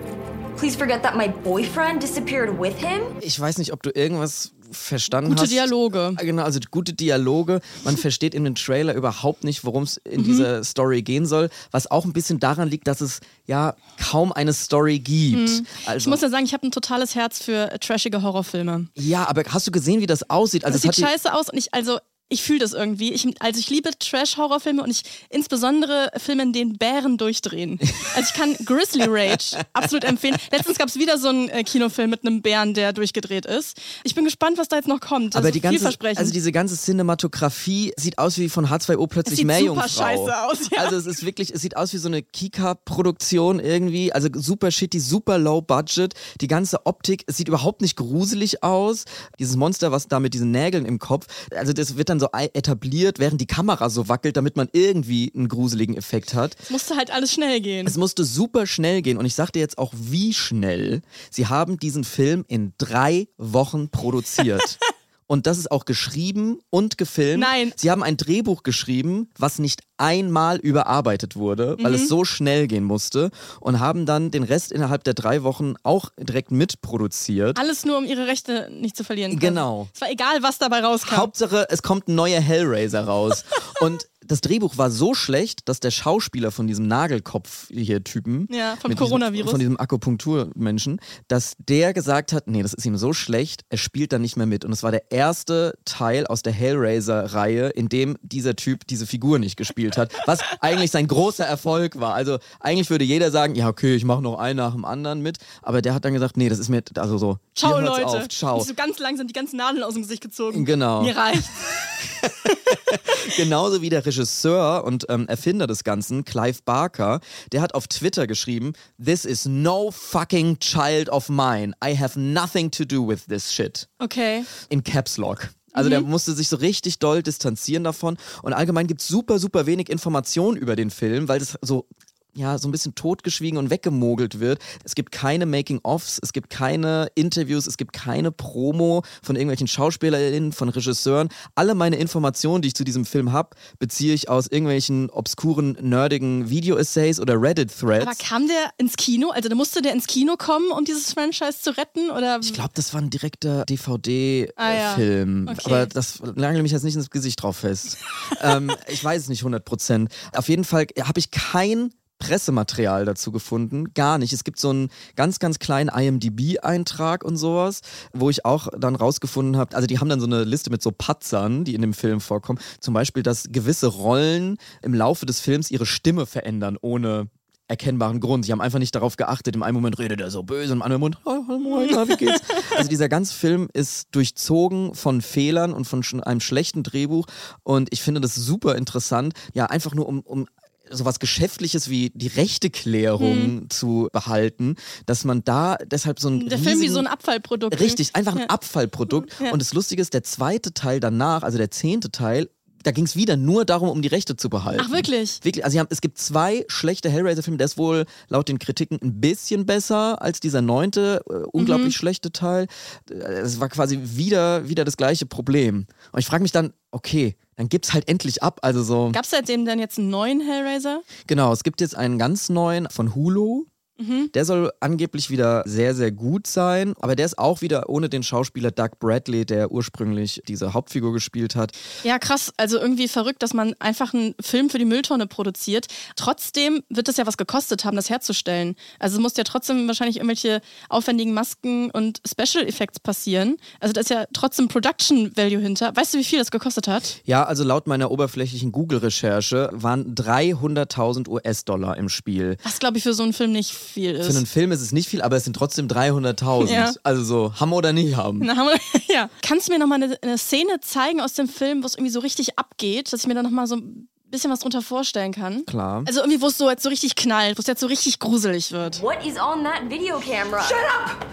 Please 0.56 0.76
forget 0.76 1.02
that 1.02 1.16
my 1.16 1.26
boyfriend 1.26 2.00
disappeared 2.00 2.56
with 2.56 2.76
him? 2.78 3.00
Ich 3.22 3.40
weiß 3.40 3.58
nicht, 3.58 3.72
ob 3.72 3.82
du 3.82 3.90
irgendwas 3.90 4.52
verstanden 4.70 5.30
Gute 5.30 5.42
hast. 5.42 5.50
Dialoge. 5.52 6.12
Ah, 6.16 6.22
Genau, 6.22 6.44
also 6.44 6.60
gute 6.70 6.92
Dialoge. 6.92 7.60
Man 7.84 7.96
versteht 7.96 8.34
in 8.36 8.44
den 8.44 8.54
Trailer 8.54 8.94
überhaupt 8.94 9.42
nicht, 9.42 9.64
worum 9.64 9.82
es 9.82 9.96
in 10.04 10.20
Mhm. 10.20 10.24
dieser 10.24 10.62
Story 10.64 11.02
gehen 11.02 11.26
soll. 11.26 11.48
Was 11.72 11.90
auch 11.90 12.04
ein 12.04 12.12
bisschen 12.12 12.38
daran 12.38 12.68
liegt, 12.68 12.86
dass 12.86 13.00
es 13.00 13.18
ja 13.46 13.74
kaum 14.00 14.32
eine 14.32 14.52
Story 14.52 15.00
gibt. 15.00 15.38
Mhm. 15.50 15.66
Ich 15.82 15.88
Also, 15.88 16.08
muss 16.10 16.20
ja 16.22 16.28
sagen, 16.28 16.44
ich 16.44 16.52
habe 16.54 16.64
ein 16.66 16.70
totales 16.70 17.16
Herz 17.16 17.42
für 17.42 17.68
trashige 17.80 18.22
Horrorfilme. 18.22 18.86
ja, 18.94 19.28
aber 19.28 19.42
hast 19.48 19.66
du 19.66 19.72
gesehen, 19.72 20.00
wie 20.00 20.06
das 20.06 20.30
aussieht? 20.30 20.64
Also 20.64 20.78
Das 20.78 20.94
sieht 20.96 21.04
scheiße 21.04 21.34
aus 21.34 21.50
und 21.50 21.58
ich, 21.58 21.74
also, 21.74 21.98
ich 22.28 22.42
fühle 22.42 22.58
das 22.60 22.72
irgendwie. 22.72 23.12
Ich, 23.12 23.28
also 23.40 23.60
ich 23.60 23.70
liebe 23.70 23.90
Trash-Horrorfilme 23.98 24.82
und 24.82 24.90
ich 24.90 25.02
insbesondere 25.30 26.10
Filme, 26.16 26.42
in 26.44 26.52
denen 26.52 26.78
Bären 26.78 27.18
durchdrehen. 27.18 27.78
Also 28.14 28.30
ich 28.32 28.34
kann 28.34 28.56
Grizzly 28.64 29.04
Rage 29.06 29.58
absolut 29.72 30.04
empfehlen. 30.04 30.36
Letztens 30.50 30.78
gab 30.78 30.88
es 30.88 30.96
wieder 30.96 31.18
so 31.18 31.28
einen 31.28 31.48
äh, 31.48 31.62
Kinofilm 31.64 32.10
mit 32.10 32.26
einem 32.26 32.42
Bären, 32.42 32.74
der 32.74 32.92
durchgedreht 32.92 33.46
ist. 33.46 33.80
Ich 34.04 34.14
bin 34.14 34.24
gespannt, 34.24 34.58
was 34.58 34.68
da 34.68 34.76
jetzt 34.76 34.88
noch 34.88 35.00
kommt. 35.00 35.34
Das 35.34 35.40
aber 35.40 35.48
ist 35.48 35.54
die 35.54 35.60
ganze, 35.60 35.86
also 36.16 36.32
diese 36.32 36.50
ganze 36.50 36.76
Cinematografie 36.76 37.92
sieht 37.96 38.18
aus 38.18 38.38
wie 38.38 38.48
von 38.48 38.66
H2O 38.66 39.06
plötzlich 39.06 39.34
Es 39.34 39.38
sieht 39.38 39.46
Meerjungfrau. 39.46 39.86
super 39.86 40.04
scheiße 40.04 40.42
aus, 40.44 40.70
ja. 40.70 40.78
Also 40.78 40.96
es 40.96 41.06
ist 41.06 41.24
wirklich, 41.24 41.52
es 41.52 41.60
sieht 41.60 41.76
aus 41.76 41.92
wie 41.92 41.98
so 41.98 42.08
eine 42.08 42.22
Kika-Produktion 42.22 43.60
irgendwie, 43.60 44.12
also 44.12 44.28
super 44.32 44.70
shitty, 44.70 44.98
super 44.98 45.38
low 45.38 45.60
budget. 45.60 46.14
Die 46.40 46.48
ganze 46.48 46.86
Optik, 46.86 47.24
es 47.26 47.36
sieht 47.36 47.48
überhaupt 47.48 47.80
nicht 47.80 47.96
gruselig 47.96 48.62
aus. 48.62 49.04
Dieses 49.38 49.56
Monster, 49.56 49.92
was 49.92 50.08
da 50.08 50.20
mit 50.20 50.34
diesen 50.34 50.50
Nägeln 50.50 50.86
im 50.86 50.98
Kopf, 50.98 51.26
also 51.54 51.72
das 51.72 51.96
wird 51.96 52.08
dann 52.08 52.13
so 52.20 52.28
ei- 52.32 52.50
etabliert, 52.54 53.18
während 53.18 53.40
die 53.40 53.46
Kamera 53.46 53.90
so 53.90 54.08
wackelt, 54.08 54.36
damit 54.36 54.56
man 54.56 54.68
irgendwie 54.72 55.32
einen 55.34 55.48
gruseligen 55.48 55.96
Effekt 55.96 56.34
hat. 56.34 56.56
es 56.62 56.70
musste 56.70 56.96
halt 56.96 57.10
alles 57.12 57.32
schnell 57.32 57.60
gehen. 57.60 57.86
Es 57.86 57.96
musste 57.96 58.24
super 58.24 58.66
schnell 58.66 59.02
gehen 59.02 59.18
und 59.18 59.26
ich 59.26 59.34
sag 59.34 59.50
dir 59.52 59.60
jetzt 59.60 59.78
auch, 59.78 59.92
wie 59.96 60.32
schnell. 60.34 61.02
Sie 61.30 61.46
haben 61.46 61.78
diesen 61.78 62.04
Film 62.04 62.44
in 62.48 62.72
drei 62.78 63.28
Wochen 63.38 63.88
produziert. 63.90 64.78
Und 65.34 65.48
das 65.48 65.58
ist 65.58 65.72
auch 65.72 65.84
geschrieben 65.84 66.60
und 66.70 66.96
gefilmt. 66.96 67.40
Nein. 67.40 67.72
Sie 67.74 67.90
haben 67.90 68.04
ein 68.04 68.16
Drehbuch 68.16 68.62
geschrieben, 68.62 69.28
was 69.36 69.58
nicht 69.58 69.82
einmal 69.96 70.58
überarbeitet 70.58 71.34
wurde, 71.34 71.76
weil 71.80 71.90
Mhm. 71.90 71.96
es 71.96 72.08
so 72.08 72.24
schnell 72.24 72.68
gehen 72.68 72.84
musste. 72.84 73.32
Und 73.58 73.80
haben 73.80 74.06
dann 74.06 74.30
den 74.30 74.44
Rest 74.44 74.70
innerhalb 74.70 75.02
der 75.02 75.14
drei 75.14 75.42
Wochen 75.42 75.74
auch 75.82 76.10
direkt 76.20 76.52
mitproduziert. 76.52 77.58
Alles 77.58 77.84
nur, 77.84 77.98
um 77.98 78.04
ihre 78.04 78.28
Rechte 78.28 78.68
nicht 78.70 78.96
zu 78.96 79.02
verlieren. 79.02 79.40
Genau. 79.40 79.88
Es 79.92 80.00
war 80.02 80.10
egal, 80.10 80.42
was 80.42 80.58
dabei 80.58 80.80
rauskam. 80.84 81.16
Hauptsache, 81.16 81.66
es 81.68 81.82
kommt 81.82 82.06
ein 82.06 82.14
neuer 82.14 82.40
Hellraiser 82.40 83.04
raus. 83.04 83.44
und 83.80 84.06
das 84.26 84.40
Drehbuch 84.40 84.78
war 84.78 84.90
so 84.90 85.14
schlecht, 85.14 85.68
dass 85.68 85.80
der 85.80 85.90
Schauspieler 85.90 86.50
von 86.50 86.66
diesem 86.66 86.86
Nagelkopf 86.86 87.68
hier 87.70 88.02
Typen, 88.04 88.48
Ja, 88.50 88.76
vom 88.80 88.94
Coronavirus. 88.94 89.46
Diesem, 89.46 89.50
von 89.50 89.60
diesem 89.60 89.80
Akupunkturmenschen, 89.80 91.00
dass 91.28 91.54
der 91.58 91.92
gesagt 91.92 92.32
hat, 92.32 92.46
nee, 92.48 92.62
das 92.62 92.74
ist 92.74 92.86
ihm 92.86 92.96
so 92.96 93.12
schlecht, 93.12 93.62
er 93.68 93.78
spielt 93.78 94.12
da 94.12 94.18
nicht 94.18 94.36
mehr 94.36 94.46
mit. 94.46 94.64
Und 94.64 94.72
es 94.72 94.82
war 94.82 94.90
der 94.90 95.10
erste 95.10 95.76
Teil 95.84 96.26
aus 96.26 96.42
der 96.42 96.52
Hellraiser-Reihe, 96.52 97.68
in 97.70 97.88
dem 97.88 98.16
dieser 98.22 98.56
Typ 98.56 98.86
diese 98.86 99.06
Figur 99.06 99.38
nicht 99.38 99.56
gespielt 99.56 99.96
hat, 99.96 100.12
was 100.26 100.40
eigentlich 100.60 100.90
sein 100.90 101.06
großer 101.06 101.44
Erfolg 101.44 102.00
war. 102.00 102.14
Also 102.14 102.38
eigentlich 102.60 102.90
würde 102.90 103.04
jeder 103.04 103.30
sagen, 103.30 103.54
ja 103.54 103.68
okay, 103.68 103.94
ich 103.94 104.04
mache 104.04 104.22
noch 104.22 104.38
einen 104.38 104.56
nach 104.56 104.72
dem 104.72 104.84
anderen 104.84 105.20
mit, 105.20 105.38
aber 105.62 105.82
der 105.82 105.94
hat 105.94 106.04
dann 106.04 106.14
gesagt, 106.14 106.36
nee, 106.36 106.48
das 106.48 106.58
ist 106.58 106.68
mir, 106.68 106.82
also 106.96 107.18
so, 107.18 107.38
Ciao, 107.54 107.80
Leute. 107.80 108.06
auf, 108.06 108.28
ciao. 108.28 108.60
So 108.60 108.74
ganz 108.74 108.98
langsam 108.98 109.26
die 109.26 109.32
ganzen 109.32 109.56
Nadeln 109.56 109.82
aus 109.82 109.94
dem 109.94 110.02
Gesicht 110.02 110.22
gezogen. 110.22 110.64
Genau. 110.64 111.02
Mir 111.02 111.16
reicht. 111.16 111.44
Genauso 113.36 113.82
wie 113.82 113.90
der 113.90 114.04
Regisseur 114.04 114.84
und 114.84 115.06
ähm, 115.08 115.26
Erfinder 115.28 115.66
des 115.66 115.84
Ganzen, 115.84 116.24
Clive 116.24 116.60
Barker, 116.64 117.20
der 117.52 117.60
hat 117.60 117.74
auf 117.74 117.88
Twitter 117.88 118.26
geschrieben, 118.26 118.72
This 119.02 119.24
is 119.24 119.46
no 119.46 119.90
fucking 119.90 120.58
child 120.60 121.08
of 121.08 121.28
mine. 121.28 121.74
I 121.84 121.96
have 121.96 122.18
nothing 122.18 122.70
to 122.72 122.84
do 122.84 123.06
with 123.06 123.26
this 123.28 123.52
shit. 123.52 123.88
Okay. 123.98 124.44
In 124.68 124.82
Caps 124.82 125.16
Lock. 125.16 125.50
Also 125.74 125.90
der 125.90 126.00
musste 126.02 126.32
sich 126.34 126.48
so 126.48 126.56
richtig 126.56 127.00
doll 127.00 127.22
distanzieren 127.22 127.82
davon. 127.82 128.16
Und 128.42 128.52
allgemein 128.52 128.86
gibt 128.86 129.00
es 129.00 129.08
super, 129.08 129.40
super 129.40 129.66
wenig 129.66 129.90
Informationen 129.90 130.56
über 130.56 130.76
den 130.76 130.88
Film, 130.88 131.26
weil 131.28 131.40
das 131.40 131.58
so 131.62 131.88
ja, 132.34 132.58
so 132.58 132.68
ein 132.68 132.72
bisschen 132.72 132.94
totgeschwiegen 132.94 133.58
und 133.58 133.70
weggemogelt 133.70 134.40
wird. 134.40 134.60
Es 134.84 134.94
gibt 134.94 135.12
keine 135.12 135.46
Making-ofs, 135.46 136.18
es 136.22 136.32
gibt 136.32 136.50
keine 136.50 137.08
Interviews, 137.14 137.66
es 137.66 137.76
gibt 137.76 137.92
keine 137.92 138.32
Promo 138.32 139.02
von 139.22 139.36
irgendwelchen 139.36 139.68
SchauspielerInnen, 139.68 140.52
von 140.52 140.68
Regisseuren. 140.68 141.28
Alle 141.54 141.74
meine 141.74 141.96
Informationen, 141.96 142.62
die 142.62 142.68
ich 142.68 142.74
zu 142.74 142.84
diesem 142.84 143.04
Film 143.04 143.32
habe, 143.32 143.50
beziehe 143.78 144.14
ich 144.14 144.28
aus 144.28 144.46
irgendwelchen 144.46 145.10
obskuren, 145.10 145.76
nerdigen 145.80 146.50
Video-Essays 146.50 147.20
oder 147.20 147.40
Reddit-Threads. 147.40 148.06
Aber 148.06 148.16
kam 148.16 148.48
der 148.48 148.70
ins 148.78 148.96
Kino? 148.96 149.30
Also 149.30 149.48
da 149.48 149.54
musste 149.54 149.82
der 149.82 149.92
ins 149.92 150.06
Kino 150.06 150.36
kommen, 150.36 150.70
um 150.70 150.84
dieses 150.84 151.12
Franchise 151.12 151.60
zu 151.62 151.76
retten? 151.76 152.10
Oder? 152.10 152.40
Ich 152.42 152.52
glaube, 152.52 152.70
das 152.74 152.92
war 152.94 153.00
ein 153.00 153.10
direkter 153.10 153.64
DVD-Film. 153.66 154.52
Ah, 154.56 154.72
ja. 154.74 154.96
äh, 154.98 155.24
Okay. 155.24 155.60
Aber 155.66 155.86
das 155.86 156.20
nagel 156.34 156.62
mich 156.62 156.72
jetzt 156.72 156.82
nicht 156.82 156.96
ins 156.96 157.10
Gesicht 157.10 157.42
drauf 157.42 157.58
fest. 157.58 157.98
ähm, 158.42 158.70
ich 158.88 159.02
weiß 159.02 159.22
es 159.22 159.28
nicht 159.28 159.40
100 159.40 159.64
Prozent. 159.64 160.12
Auf 160.32 160.48
jeden 160.48 160.64
Fall 160.64 160.86
habe 161.00 161.18
ich 161.18 161.30
kein 161.30 161.92
Pressematerial 162.18 163.04
dazu 163.04 163.32
gefunden, 163.32 163.92
gar 163.94 164.18
nicht. 164.18 164.32
Es 164.32 164.44
gibt 164.44 164.58
so 164.58 164.70
einen 164.70 164.88
ganz, 165.16 165.38
ganz 165.38 165.58
kleinen 165.58 165.88
IMDb-Eintrag 165.88 167.24
und 167.24 167.36
sowas, 167.36 167.80
wo 168.12 168.30
ich 168.30 168.44
auch 168.44 168.68
dann 168.78 168.96
rausgefunden 168.96 169.56
habe, 169.56 169.76
also 169.76 169.86
die 169.86 169.98
haben 169.98 170.08
dann 170.08 170.20
so 170.20 170.26
eine 170.26 170.44
Liste 170.44 170.70
mit 170.70 170.82
so 170.82 170.90
Patzern, 170.90 171.64
die 171.64 171.74
in 171.74 171.82
dem 171.82 171.92
Film 171.92 172.20
vorkommen. 172.20 172.58
Zum 172.80 172.94
Beispiel, 172.94 173.22
dass 173.22 173.48
gewisse 173.50 173.88
Rollen 173.88 174.56
im 174.82 174.94
Laufe 174.94 175.26
des 175.26 175.40
Films 175.40 175.70
ihre 175.70 175.86
Stimme 175.86 176.26
verändern, 176.26 176.78
ohne 176.80 177.28
erkennbaren 177.68 178.20
Grund. 178.20 178.44
Sie 178.44 178.52
haben 178.52 178.60
einfach 178.60 178.78
nicht 178.78 178.94
darauf 178.94 179.16
geachtet. 179.16 179.56
Im 179.56 179.62
einen 179.62 179.74
Moment 179.74 179.98
redet 179.98 180.20
er 180.20 180.30
so 180.30 180.42
böse, 180.42 180.72
im 180.72 180.82
anderen 180.82 181.00
Moment, 181.00 181.18
oh, 181.24 181.44
hallo, 181.48 181.58
moin, 181.58 181.88
wie 182.08 182.16
geht's? 182.16 182.42
Also 182.76 182.88
dieser 182.88 183.08
ganze 183.08 183.34
Film 183.34 183.68
ist 183.72 184.08
durchzogen 184.12 184.94
von 184.94 185.22
Fehlern 185.22 185.72
und 185.72 185.84
von 185.84 186.02
einem 186.24 186.40
schlechten 186.40 186.82
Drehbuch 186.82 187.26
und 187.62 187.88
ich 187.92 188.02
finde 188.02 188.20
das 188.20 188.34
super 188.34 188.74
interessant. 188.74 189.32
Ja, 189.54 189.66
einfach 189.66 189.94
nur 189.94 190.08
um, 190.08 190.20
um 190.20 190.46
sowas 190.90 191.18
Geschäftliches 191.18 191.88
wie 191.88 192.10
die 192.14 192.26
Rechteklärung 192.28 193.66
zu 193.70 194.08
behalten, 194.12 194.76
dass 195.06 195.24
man 195.24 195.42
da 195.44 195.76
deshalb 195.76 196.20
so 196.20 196.28
ein 196.28 196.40
Hm. 196.42 196.48
der 196.48 196.58
Film 196.58 196.80
wie 196.80 196.88
so 196.88 196.98
ein 196.98 197.06
Abfallprodukt. 197.06 197.78
Richtig, 197.80 198.14
einfach 198.14 198.32
ein 198.34 198.40
Ja. 198.40 198.46
Abfallprodukt. 198.46 199.34
Ja. 199.40 199.52
Und 199.52 199.60
das 199.60 199.72
Lustige 199.74 200.02
ist, 200.02 200.14
der 200.14 200.22
zweite 200.24 200.74
Teil 200.74 201.00
danach, 201.00 201.42
also 201.42 201.58
der 201.58 201.70
zehnte 201.70 202.10
Teil, 202.10 202.48
da 202.84 202.92
ging 202.92 203.04
es 203.04 203.16
wieder 203.16 203.36
nur 203.36 203.64
darum, 203.64 203.88
um 203.88 204.00
die 204.02 204.08
Rechte 204.08 204.36
zu 204.36 204.48
behalten. 204.48 204.82
Ach, 204.86 204.90
wirklich? 204.92 205.40
Wirklich, 205.42 205.64
also 205.64 205.78
haben, 205.78 205.88
es 205.90 206.00
gibt 206.00 206.18
zwei 206.18 206.64
schlechte 206.68 207.10
Hellraiser-Filme, 207.10 207.58
der 207.58 207.64
ist 207.64 207.76
wohl 207.78 208.04
laut 208.28 208.48
den 208.48 208.58
Kritiken 208.58 208.98
ein 209.02 209.20
bisschen 209.20 209.66
besser 209.66 210.22
als 210.22 210.38
dieser 210.40 210.62
neunte, 210.62 211.22
äh, 211.28 211.32
unglaublich 211.52 211.96
schlechte 211.96 212.30
Teil. 212.30 212.66
Äh, 213.10 213.14
Es 213.14 213.58
war 213.60 213.68
quasi 213.68 213.98
wieder, 214.02 214.68
wieder 214.68 214.84
das 214.84 214.96
gleiche 214.96 215.26
Problem. 215.26 215.86
Und 216.12 216.20
ich 216.20 216.26
frage 216.26 216.42
mich 216.42 216.52
dann, 216.52 216.72
okay, 216.90 217.36
dann 217.56 217.68
gibt's 217.68 217.92
halt 217.92 218.08
endlich 218.08 218.42
ab. 218.42 218.60
Also 218.62 218.82
so, 218.82 219.10
Gab 219.12 219.24
es 219.24 219.30
seitdem 219.30 219.64
dann 219.64 219.78
jetzt 219.78 219.98
einen 219.98 220.10
neuen 220.10 220.40
Hellraiser? 220.40 221.02
genau, 221.26 221.52
es 221.52 221.64
gibt 221.64 221.80
jetzt 221.80 221.96
einen 221.96 222.18
ganz 222.18 222.48
neuen 222.48 222.88
von 222.90 223.14
Hulu. 223.14 223.64
Der 223.96 224.44
soll 224.44 224.72
angeblich 224.80 225.30
wieder 225.30 225.62
sehr, 225.66 225.94
sehr 225.94 226.10
gut 226.10 226.46
sein, 226.46 226.94
aber 227.00 227.14
der 227.14 227.26
ist 227.26 227.38
auch 227.38 227.60
wieder 227.60 227.88
ohne 227.88 228.08
den 228.08 228.24
Schauspieler 228.24 228.72
Doug 228.72 228.98
Bradley, 228.98 229.46
der 229.46 229.70
ursprünglich 229.70 230.42
diese 230.48 230.74
Hauptfigur 230.74 231.12
gespielt 231.12 231.54
hat. 231.54 231.72
Ja, 232.02 232.18
krass. 232.18 232.52
Also 232.56 232.78
irgendwie 232.78 233.06
verrückt, 233.06 233.42
dass 233.42 233.54
man 233.54 233.74
einfach 233.78 234.12
einen 234.12 234.34
Film 234.40 234.68
für 234.68 234.78
die 234.78 234.84
Mülltonne 234.84 235.28
produziert. 235.28 235.86
Trotzdem 236.16 236.82
wird 236.88 237.08
es 237.08 237.18
ja 237.18 237.26
was 237.26 237.36
gekostet 237.36 237.84
haben, 237.84 237.94
das 237.94 238.10
herzustellen. 238.10 238.74
Also 238.98 239.16
es 239.16 239.22
muss 239.22 239.36
ja 239.36 239.44
trotzdem 239.44 239.86
wahrscheinlich 239.86 240.16
irgendwelche 240.16 240.60
aufwendigen 240.88 241.32
Masken 241.32 241.90
und 241.90 242.20
Special 242.26 242.66
Effects 242.66 242.98
passieren. 242.98 243.56
Also 243.78 243.92
da 243.92 244.00
ist 244.00 244.10
ja 244.10 244.24
trotzdem 244.32 244.66
Production 244.66 245.36
Value 245.36 245.60
hinter. 245.60 245.94
Weißt 245.94 246.14
du, 246.14 246.18
wie 246.18 246.24
viel 246.24 246.40
das 246.40 246.50
gekostet 246.50 246.88
hat? 246.88 247.20
Ja, 247.24 247.44
also 247.44 247.62
laut 247.62 247.86
meiner 247.86 248.10
oberflächlichen 248.10 248.72
Google-Recherche 248.72 249.70
waren 249.72 250.14
300.000 250.16 251.28
US-Dollar 251.28 251.96
im 251.96 252.08
Spiel. 252.08 252.56
Was, 252.64 252.80
glaube 252.80 252.98
ich, 252.98 253.04
für 253.04 253.14
so 253.14 253.22
einen 253.22 253.32
Film 253.32 253.52
nicht 253.52 253.83
viel 253.84 254.14
ist. 254.14 254.26
Für 254.30 254.36
einen 254.36 254.46
Film 254.46 254.72
ist 254.72 254.80
es 254.80 254.92
nicht 254.92 255.08
viel, 255.08 255.22
aber 255.22 255.36
es 255.36 255.44
sind 255.44 255.54
trotzdem 255.54 255.86
300.000. 255.86 256.72
Ja. 256.72 256.92
Also 257.02 257.22
so, 257.22 257.54
haben 257.60 257.72
oder 257.72 257.92
nicht 257.92 258.16
haben. 258.16 258.40
Na, 258.42 258.56
haben 258.56 258.68
wir, 258.68 259.00
ja. 259.14 259.28
Kannst 259.42 259.68
du 259.68 259.72
mir 259.72 259.78
nochmal 259.78 260.02
eine, 260.02 260.18
eine 260.22 260.38
Szene 260.38 260.80
zeigen 260.80 261.20
aus 261.20 261.34
dem 261.34 261.48
Film, 261.48 261.82
wo 261.82 261.86
es 261.86 261.94
irgendwie 261.94 262.10
so 262.10 262.20
richtig 262.20 262.58
abgeht, 262.58 263.12
dass 263.12 263.20
ich 263.20 263.26
mir 263.26 263.34
da 263.34 263.42
nochmal 263.42 263.66
so 263.66 263.76
ein 263.76 264.08
bisschen 264.30 264.50
was 264.50 264.60
drunter 264.60 264.82
vorstellen 264.82 265.32
kann? 265.32 265.64
Klar. 265.66 266.02
Also 266.06 266.20
irgendwie, 266.20 266.40
wo 266.40 266.48
es 266.48 266.58
so 266.58 266.68
jetzt 266.68 266.82
so 266.82 266.88
richtig 266.88 267.14
knallt, 267.14 267.56
wo 267.56 267.60
es 267.60 267.66
jetzt 267.66 267.80
so 267.80 267.86
richtig 267.86 268.18
gruselig 268.18 268.72
wird. 268.72 269.00
What 269.02 269.24
is 269.24 269.38
on 269.38 269.62
that 269.64 269.88
video 269.88 270.18
camera? 270.18 270.62
Shut 270.62 270.76
up! 271.06 271.26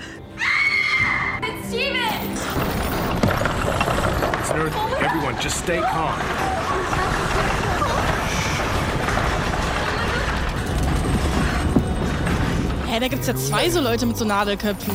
It's 1.41 1.69
Steven! 1.69 1.95
It's. 2.31 2.61
Everyone, 4.51 5.35
just 5.41 5.57
stay 5.59 5.79
calm. 5.79 6.60
Hä, 12.91 12.99
da 12.99 13.07
gibt's 13.07 13.27
ja 13.27 13.35
zwei 13.35 13.69
so 13.69 13.79
Leute 13.79 14.05
mit 14.05 14.17
so 14.17 14.25
Nadelköpfen. 14.25 14.93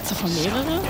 Ist 0.00 0.12
davon 0.12 0.32
mehrere? 0.32 0.80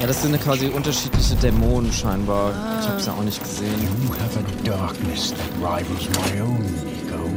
Ja, 0.00 0.06
das 0.08 0.22
sind 0.22 0.42
quasi 0.42 0.66
unterschiedliche 0.66 1.36
Dämonen 1.36 1.92
scheinbar. 1.92 2.52
Ich 2.80 2.88
hab's 2.88 3.06
ja 3.06 3.12
auch 3.12 3.22
nicht 3.22 3.40
gesehen. 3.40 3.80
You 3.80 4.12
have 4.14 4.36
a 4.36 4.42
darkness 4.64 5.30
that 5.30 5.38
rivals 5.60 6.08
my 6.08 6.40
own, 6.40 6.64
Nico. 6.84 7.30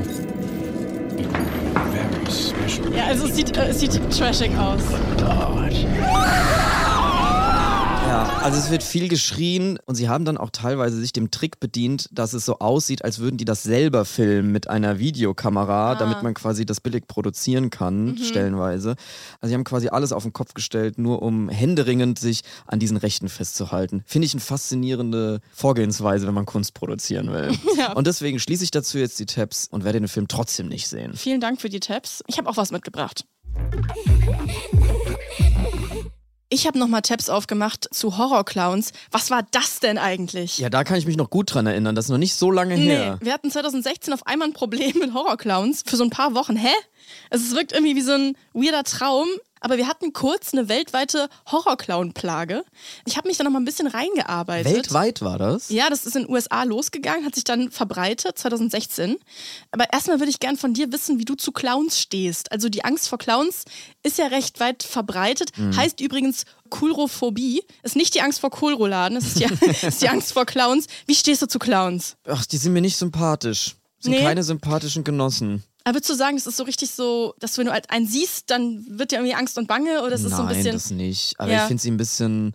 Very 1.92 2.26
special. 2.32 2.96
Ja, 2.96 3.06
also 3.06 3.28
es 3.28 3.36
sieht, 3.36 3.56
äh, 3.56 3.68
es 3.68 3.80
sieht 3.80 3.92
trashig 4.10 4.58
aus. 4.58 4.82
God. 5.20 6.81
Ja, 8.12 8.28
also 8.42 8.60
es 8.60 8.70
wird 8.70 8.84
viel 8.84 9.08
geschrien 9.08 9.80
und 9.86 9.96
sie 9.96 10.10
haben 10.10 10.26
dann 10.26 10.38
auch 10.38 10.50
teilweise 10.50 10.98
sich 10.98 11.14
dem 11.14 11.32
Trick 11.32 11.62
bedient, 11.62 12.10
dass 12.12 12.34
es 12.34 12.46
so 12.46 12.60
aussieht, 12.60 13.06
als 13.06 13.20
würden 13.20 13.38
die 13.38 13.46
das 13.46 13.64
selber 13.64 14.04
filmen 14.04 14.52
mit 14.52 14.70
einer 14.70 15.00
Videokamera, 15.00 15.96
damit 15.96 16.22
man 16.22 16.34
quasi 16.34 16.66
das 16.66 16.82
billig 16.82 17.08
produzieren 17.08 17.70
kann, 17.70 18.18
stellenweise. 18.22 18.98
Also 19.40 19.52
sie 19.52 19.54
haben 19.54 19.64
quasi 19.64 19.88
alles 19.88 20.12
auf 20.12 20.24
den 20.24 20.34
Kopf 20.34 20.54
gestellt, 20.54 20.98
nur 20.98 21.22
um 21.22 21.48
händeringend 21.48 22.20
sich 22.20 22.42
an 22.68 22.80
diesen 22.80 22.98
Rechten 22.98 23.30
festzuhalten. 23.30 24.04
Finde 24.06 24.26
ich 24.26 24.34
eine 24.34 24.42
faszinierende 24.42 25.40
Vorgehensweise, 25.54 26.28
wenn 26.28 26.34
man 26.34 26.46
Kunst 26.46 26.74
produzieren 26.74 27.32
will. 27.32 27.58
Ja. 27.78 27.94
Und 27.94 28.06
deswegen 28.06 28.38
schließe 28.38 28.66
ich 28.66 28.72
dazu 28.72 28.98
jetzt 28.98 29.18
die 29.20 29.26
Tabs 29.26 29.70
und 29.72 29.86
werde 29.86 30.02
den 30.02 30.10
Film 30.10 30.28
trotzdem 30.28 30.68
nicht 30.68 30.88
sehen. 30.88 31.14
Vielen 31.16 31.40
Dank 31.40 31.62
für 31.62 31.70
die 31.70 31.80
Tabs. 31.80 32.22
Ich 32.28 32.38
habe 32.38 32.50
auch 32.50 32.58
was 32.58 32.72
mitgebracht. 32.72 33.24
Ich 36.54 36.68
habe 36.68 36.78
nochmal 36.78 37.02
Tabs 37.02 37.30
aufgemacht 37.30 37.88
zu 37.94 38.18
Horrorclowns. 38.18 38.92
Was 39.10 39.32
war 39.32 39.48
das 39.52 39.80
denn 39.80 39.98
eigentlich? 39.98 40.58
Ja, 40.58 40.70
da 40.70 40.84
kann 40.84 40.98
ich 40.98 41.06
mich 41.06 41.16
noch 41.16 41.30
gut 41.30 41.54
dran 41.54 41.66
erinnern. 41.66 41.96
Das 41.96 42.06
ist 42.06 42.12
noch 42.12 42.18
nicht 42.18 42.36
so 42.36 42.52
lange 42.52 42.76
Nee, 42.76 42.88
her. 42.90 43.18
wir 43.22 43.32
hatten 43.34 43.50
2016 43.50 44.14
auf 44.14 44.28
einmal 44.28 44.50
ein 44.50 44.54
Problem 44.54 44.92
mit 45.00 45.14
Horrorclowns 45.14 45.84
für 45.88 45.96
so 45.96 46.04
ein 46.04 46.10
paar 46.10 46.36
Wochen. 46.36 46.58
Hä? 46.58 46.68
Es 47.30 47.56
wirkt 47.56 47.72
irgendwie 47.72 47.96
wie 47.96 48.02
so 48.02 48.12
ein 48.12 48.36
weirder 48.54 48.84
Traum. 48.84 49.28
Aber 49.62 49.78
wir 49.78 49.88
hatten 49.88 50.12
kurz 50.12 50.54
eine 50.54 50.68
weltweite 50.68 51.30
Horrorclown-Plage. 51.50 52.64
Ich 53.06 53.18
habe 53.18 53.28
mich 53.28 53.38
da 53.38 53.44
noch 53.44 53.52
mal 53.52 53.60
ein 53.60 53.66
bisschen 53.66 53.88
reingearbeitet. 53.88 54.74
Weltweit 54.74 55.22
war 55.22 55.38
das? 55.38 55.70
Ja, 55.70 55.90
das 55.90 56.06
ist 56.06 56.16
in 56.16 56.24
den 56.24 56.32
USA 56.34 56.64
losgegangen, 56.64 57.26
hat 57.26 57.36
sich 57.36 57.44
dann 57.44 57.72
verbreitet 57.72 58.38
2016. 58.38 59.18
Aber 59.72 59.86
erstmal 59.94 60.20
würde 60.20 60.30
ich 60.32 60.40
gern 60.40 60.58
von 60.58 60.74
dir 60.74 60.92
wissen, 60.92 61.20
wie 61.20 61.26
du 61.26 61.36
zu 61.36 61.52
Clowns 61.52 62.00
stehst. 62.00 62.52
Also 62.52 62.70
die 62.70 62.84
Angst 62.84 63.08
vor 63.10 63.18
Clowns 63.18 63.66
ist 64.04 64.18
ja 64.18 64.28
recht 64.28 64.60
weit 64.60 64.84
verbreitet. 64.84 65.58
Mhm. 65.58 65.76
Heißt 65.78 66.02
übrigens 66.02 66.46
Coolrophobie. 66.70 67.64
Ist 67.84 67.96
nicht 67.96 68.14
die 68.16 68.22
Angst 68.22 68.40
vor 68.40 68.50
Kohlrouladen, 68.50 69.18
es 69.18 69.28
ist 69.28 69.40
die, 69.40 69.44
ist 69.88 70.02
die 70.02 70.10
Angst 70.10 70.34
vor 70.34 70.46
Clowns. 70.46 70.88
Wie 71.06 71.16
stehst 71.16 71.42
du 71.42 71.48
zu 71.48 71.60
Clowns? 71.60 72.16
Ach, 72.28 72.46
die 72.46 72.58
sind 72.58 72.74
mir 72.74 72.82
nicht 72.82 72.98
sympathisch. 72.98 73.76
Sind 74.00 74.14
Nee. 74.14 74.24
keine 74.24 74.42
sympathischen 74.42 75.04
Genossen. 75.04 75.64
Aber 75.84 75.96
würdest 75.96 76.10
du 76.12 76.16
sagen, 76.16 76.38
es 76.38 76.46
ist 76.46 76.58
so 76.58 76.64
richtig 76.64 76.92
so, 76.92 77.34
dass 77.40 77.58
wenn 77.58 77.66
du 77.66 77.72
halt 77.72 77.90
einen 77.90 78.06
siehst, 78.08 78.50
dann 78.52 78.86
wird 78.88 79.12
dir 79.12 79.16
irgendwie 79.18 79.34
Angst 79.34 79.58
und 79.58 79.68
Bange 79.68 80.04
oder 80.04 80.14
ist 80.16 80.24
es 80.24 80.32
Nein, 80.32 80.38
so 80.38 80.44
ein 80.44 80.50
bisschen. 80.50 80.72
das 80.74 80.92
nicht. 80.92 81.34
Aber 81.40 81.52
Ja. 81.52 81.62
ich 81.64 81.68
finde 81.68 81.82
sie 81.82 81.90
ein 81.92 81.98
bisschen 81.98 82.54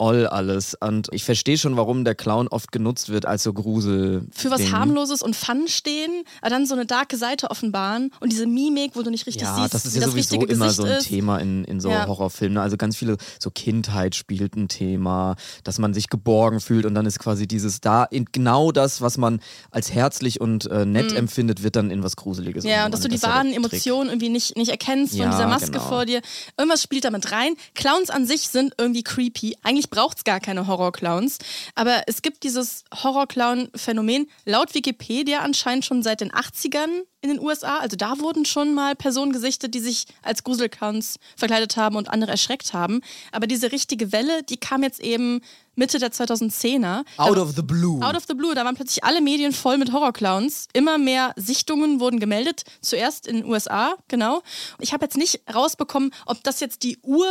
all 0.00 0.26
alles. 0.26 0.74
Und 0.80 1.08
ich 1.12 1.24
verstehe 1.24 1.58
schon, 1.58 1.76
warum 1.76 2.04
der 2.04 2.14
Clown 2.14 2.48
oft 2.48 2.72
genutzt 2.72 3.08
wird 3.10 3.26
als 3.26 3.42
so 3.42 3.52
Grusel. 3.52 4.26
für 4.32 4.50
was 4.50 4.72
harmloses 4.72 5.22
und 5.22 5.36
Fun 5.36 5.68
stehen, 5.68 6.24
aber 6.40 6.50
dann 6.50 6.66
so 6.66 6.74
eine 6.74 6.86
darke 6.86 7.16
Seite 7.16 7.50
offenbaren 7.50 8.10
und 8.20 8.32
diese 8.32 8.46
Mimik, 8.46 8.92
wo 8.94 9.02
du 9.02 9.10
nicht 9.10 9.26
richtig 9.26 9.42
Ja, 9.42 9.54
siehst, 9.56 9.74
das 9.74 9.84
ist 9.84 9.94
ja 9.94 10.00
das 10.00 10.10
sowieso 10.10 10.36
immer 10.46 10.66
Gesicht 10.66 10.76
so 10.76 10.84
ein 10.84 10.92
ist. 10.98 11.06
Thema 11.08 11.38
in, 11.38 11.64
in 11.64 11.80
so 11.80 11.90
Ja. 11.90 12.06
Horrorfilmen. 12.06 12.54
ne? 12.54 12.62
Also 12.62 12.76
ganz 12.76 12.96
viele, 12.96 13.16
so 13.38 13.50
Kindheit 13.50 14.14
spielt 14.14 14.56
ein 14.56 14.68
Thema, 14.68 15.36
dass 15.64 15.78
man 15.78 15.92
sich 15.94 16.08
geborgen 16.08 16.60
fühlt 16.60 16.86
und 16.86 16.94
dann 16.94 17.04
ist 17.06 17.18
quasi 17.18 17.46
dieses 17.46 17.80
da, 17.80 18.04
in 18.04 18.24
genau 18.32 18.72
das, 18.72 19.00
was 19.02 19.18
man 19.18 19.40
als 19.70 19.92
herzlich 19.92 20.40
und 20.40 20.66
äh, 20.70 20.86
nett 20.86 21.12
empfindet, 21.12 21.62
wird 21.62 21.76
dann 21.76 21.90
in 21.90 22.02
was 22.02 22.16
Gruseliges. 22.16 22.64
Mhm. 22.64 22.70
Ja, 22.70 22.86
und 22.86 22.92
dass 22.94 23.00
du 23.00 23.08
die 23.08 23.18
Das 23.18 23.28
wahren. 23.30 23.52
Emotionen 23.52 24.08
irgendwie 24.08 24.30
nicht, 24.30 24.56
nicht 24.56 24.70
erkennst 24.70 25.12
von 25.12 25.22
Ja, 25.22 25.30
dieser 25.30 25.46
Maske 25.46 25.70
genau. 25.72 25.84
vor 25.88 26.06
dir. 26.06 26.20
Irgendwas 26.56 26.82
spielt 26.82 27.04
damit 27.04 27.30
rein. 27.32 27.54
Clowns 27.74 28.08
an 28.10 28.26
sich 28.26 28.48
sind 28.48 28.72
irgendwie 28.78 29.02
creepy. 29.02 29.56
Eigentlich 29.62 29.89
braucht 29.90 30.18
es 30.18 30.24
gar 30.24 30.40
keine 30.40 30.66
Horrorclowns. 30.66 31.38
Aber 31.74 32.02
es 32.06 32.22
gibt 32.22 32.42
dieses 32.44 32.84
Horrorclown-Phänomen 33.02 34.26
laut 34.44 34.74
Wikipedia 34.74 35.40
anscheinend 35.40 35.84
schon 35.84 36.02
seit 36.02 36.20
den 36.20 36.30
80ern 36.32 37.02
in 37.22 37.28
den 37.30 37.40
USA. 37.40 37.78
Also 37.78 37.96
da 37.96 38.18
wurden 38.18 38.44
schon 38.44 38.74
mal 38.74 38.94
Personen 38.96 39.32
gesichtet, 39.32 39.74
die 39.74 39.80
sich 39.80 40.06
als 40.22 40.42
Gruselclowns 40.44 41.16
verkleidet 41.36 41.76
haben 41.76 41.96
und 41.96 42.08
andere 42.08 42.30
erschreckt 42.30 42.72
haben. 42.72 43.00
Aber 43.32 43.46
diese 43.46 43.72
richtige 43.72 44.12
Welle, 44.12 44.42
die 44.42 44.56
kam 44.56 44.82
jetzt 44.82 45.00
eben 45.00 45.40
Mitte 45.74 45.98
der 45.98 46.12
2010er. 46.12 47.04
Out 47.16 47.36
Da- 47.36 47.42
of 47.42 47.52
the 47.56 47.62
blue. 47.62 48.04
Out 48.04 48.16
of 48.16 48.24
the 48.28 48.34
Blue, 48.34 48.54
da 48.54 48.64
waren 48.64 48.74
plötzlich 48.74 49.04
alle 49.04 49.20
Medien 49.20 49.52
voll 49.52 49.78
mit 49.78 49.92
Horrorclowns. 49.92 50.68
Immer 50.72 50.98
mehr 50.98 51.32
Sichtungen 51.36 52.00
wurden 52.00 52.20
gemeldet, 52.20 52.64
zuerst 52.80 53.26
in 53.26 53.36
den 53.36 53.44
USA, 53.46 53.94
genau. 54.08 54.42
Ich 54.78 54.92
habe 54.92 55.04
jetzt 55.04 55.16
nicht 55.16 55.40
rausbekommen, 55.52 56.12
ob 56.26 56.42
das 56.44 56.60
jetzt 56.60 56.82
die 56.82 56.98
Ur 57.02 57.26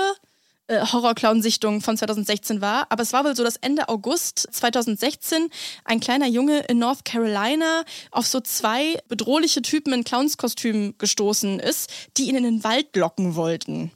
äh, 0.69 0.85
Horrorclown-Sichtung 0.85 1.81
von 1.81 1.97
2016 1.97 2.61
war, 2.61 2.85
aber 2.89 3.01
es 3.01 3.11
war 3.11 3.25
wohl 3.25 3.35
so, 3.35 3.43
dass 3.43 3.57
Ende 3.57 3.89
August 3.89 4.47
2016 4.51 5.49
ein 5.83 5.99
kleiner 5.99 6.27
Junge 6.27 6.59
in 6.69 6.77
North 6.77 7.05
Carolina 7.05 7.83
auf 8.11 8.27
so 8.27 8.39
zwei 8.39 8.99
bedrohliche 9.07 9.63
Typen 9.63 9.93
in 9.93 10.03
Clownskostümen 10.03 10.95
gestoßen 10.99 11.59
ist, 11.59 11.89
die 12.17 12.29
ihn 12.29 12.35
in 12.35 12.43
den 12.43 12.63
Wald 12.63 12.95
locken 12.95 13.35
wollten. 13.35 13.91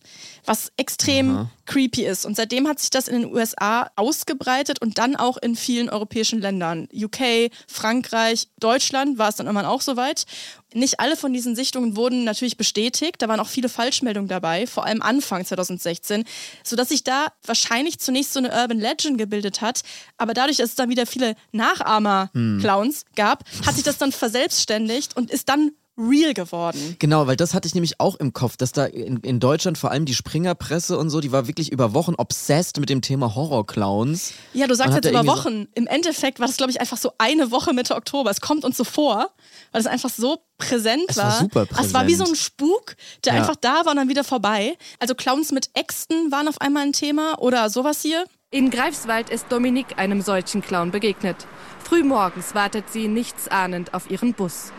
Was 0.46 0.72
extrem 0.78 1.50
creepy 1.66 2.06
ist. 2.06 2.26
Und 2.26 2.36
seitdem 2.36 2.68
hat 2.68 2.80
sich 2.80 2.90
das 2.90 3.08
in 3.08 3.22
den 3.22 3.34
USA 3.34 3.90
ausgebreitet 3.96 4.82
und 4.82 4.98
dann 4.98 5.16
auch 5.16 5.38
in 5.38 5.56
vielen 5.56 5.90
europäischen 5.90 6.42
Ländern. 6.42 6.88
UK, 6.94 7.52
Frankreich, 7.68 8.50
Deutschland 8.60 9.18
war 9.18 9.30
es 9.30 9.38
dann 9.38 9.48
irgendwann 9.48 9.66
auch 9.66 9.82
soweit. 9.82 10.26
Nicht 10.74 11.00
alle 11.00 11.16
von 11.16 11.34
diesen 11.34 11.56
Sichtungen 11.56 11.96
wurden 11.96 12.24
natürlich 12.24 12.58
bestätigt. 12.58 13.22
Da 13.22 13.28
waren 13.28 13.40
auch 13.40 13.48
viele 13.48 13.70
Falschmeldungen 13.70 14.28
dabei, 14.28 14.68
vor 14.68 14.86
allem 14.86 15.02
Anfang 15.02 15.46
2016, 15.46 16.26
sodass 16.64 16.90
sich 16.90 17.04
da 17.04 17.28
wahrscheinlich 17.46 18.00
zunächst 18.00 18.34
so 18.34 18.40
eine 18.40 18.52
Urban 18.52 18.80
Legend 18.80 19.18
gebildet 19.18 19.62
hat. 19.62 19.82
Aber 20.18 20.34
dadurch, 20.34 20.58
dass 20.58 20.70
es 20.70 20.76
dann 20.76 20.90
wieder 20.90 21.06
viele 21.06 21.36
Nachahmer-Clowns 21.52 23.06
gab, 23.16 23.44
hat 23.66 23.76
sich 23.76 23.84
das 23.84 23.98
dann 23.98 24.12
verselbstständigt 24.12 25.16
und 25.16 25.32
ist 25.32 25.48
dann 25.48 25.72
real 25.98 26.34
geworden. 26.34 26.96
Genau, 27.00 27.28
weil 27.28 27.36
das 27.36 27.54
hatte 27.54 27.68
ich 27.68 27.76
nämlich 27.76 28.00
auch 28.00 28.16
im 28.16 28.34
Kopf, 28.34 28.58
dass 28.58 28.72
da 28.72 28.86
in, 28.86 29.18
in 29.18 29.40
Deutschland 29.40 29.78
vor 29.78 29.92
allem 29.92 30.06
die 30.06 30.16
Springerpresse 30.16 30.98
und 30.98 31.10
so, 31.10 31.20
die 31.20 31.32
war 31.32 31.48
wirklich 31.48 31.72
über 31.72 31.94
Wochen 31.94 32.16
obsessed 32.18 32.80
mit 32.80 32.90
dem 32.90 33.02
Thema 33.02 33.36
Horrorclowns. 33.36 34.34
Ja, 34.54 34.68
du 34.68 34.76
sagst 34.76 34.96
jetzt 34.96 35.06
über 35.06 35.20
irgendwie 35.20 35.30
so- 35.30 35.38
Wochen. 35.44 35.68
Im 35.76 35.88
Endeffekt 35.88 36.40
war 36.40 36.48
das, 36.48 36.58
glaube 36.58 36.72
ich, 36.72 36.80
einfach 36.82 36.98
so 36.98 37.12
eine 37.18 37.52
Woche 37.52 37.74
Mitte 37.74 37.96
Oktober. 37.96 38.32
Es 38.32 38.42
kommt 38.42 38.66
uns 38.66 38.78
so 38.78 38.84
vor, 38.84 39.30
weil 39.72 39.82
es 39.82 39.88
einfach 39.88 40.10
so 40.10 40.40
präsent 40.58 41.04
Es 41.10 41.18
war 41.18 41.26
war. 41.26 41.40
super 41.40 41.68
Es 41.80 41.94
war 41.94 42.08
wie 42.08 42.16
so 42.16 42.24
präsent. 42.24 42.30
ein 42.30 42.36
Spuk, 42.42 42.96
der 43.26 43.34
Ja. 43.36 43.40
einfach 43.42 43.56
da 43.56 43.86
war 43.86 43.92
und 43.92 43.98
dann 43.98 44.10
wieder 44.10 44.24
vorbei. 44.24 44.78
Also 45.00 45.14
Clowns 45.16 45.52
mit 45.52 45.70
Äxten 45.76 46.32
waren 46.32 46.48
auf 46.48 46.60
einmal 46.62 46.84
ein 46.84 46.94
Thema 46.94 47.40
oder 47.40 47.70
sowas 47.70 48.02
hier. 48.02 48.26
In 48.50 48.70
Greifswald 48.70 49.30
ist 49.30 49.46
Dominique 49.50 49.98
einem 49.98 50.22
solchen 50.22 50.62
Clown 50.62 50.92
begegnet. 50.92 51.38
Frühmorgens 51.84 52.54
wartet 52.56 52.86
sie 52.92 53.08
nichtsahnend 53.08 53.94
auf 53.94 54.10
ihren 54.10 54.34
Bus. 54.34 54.72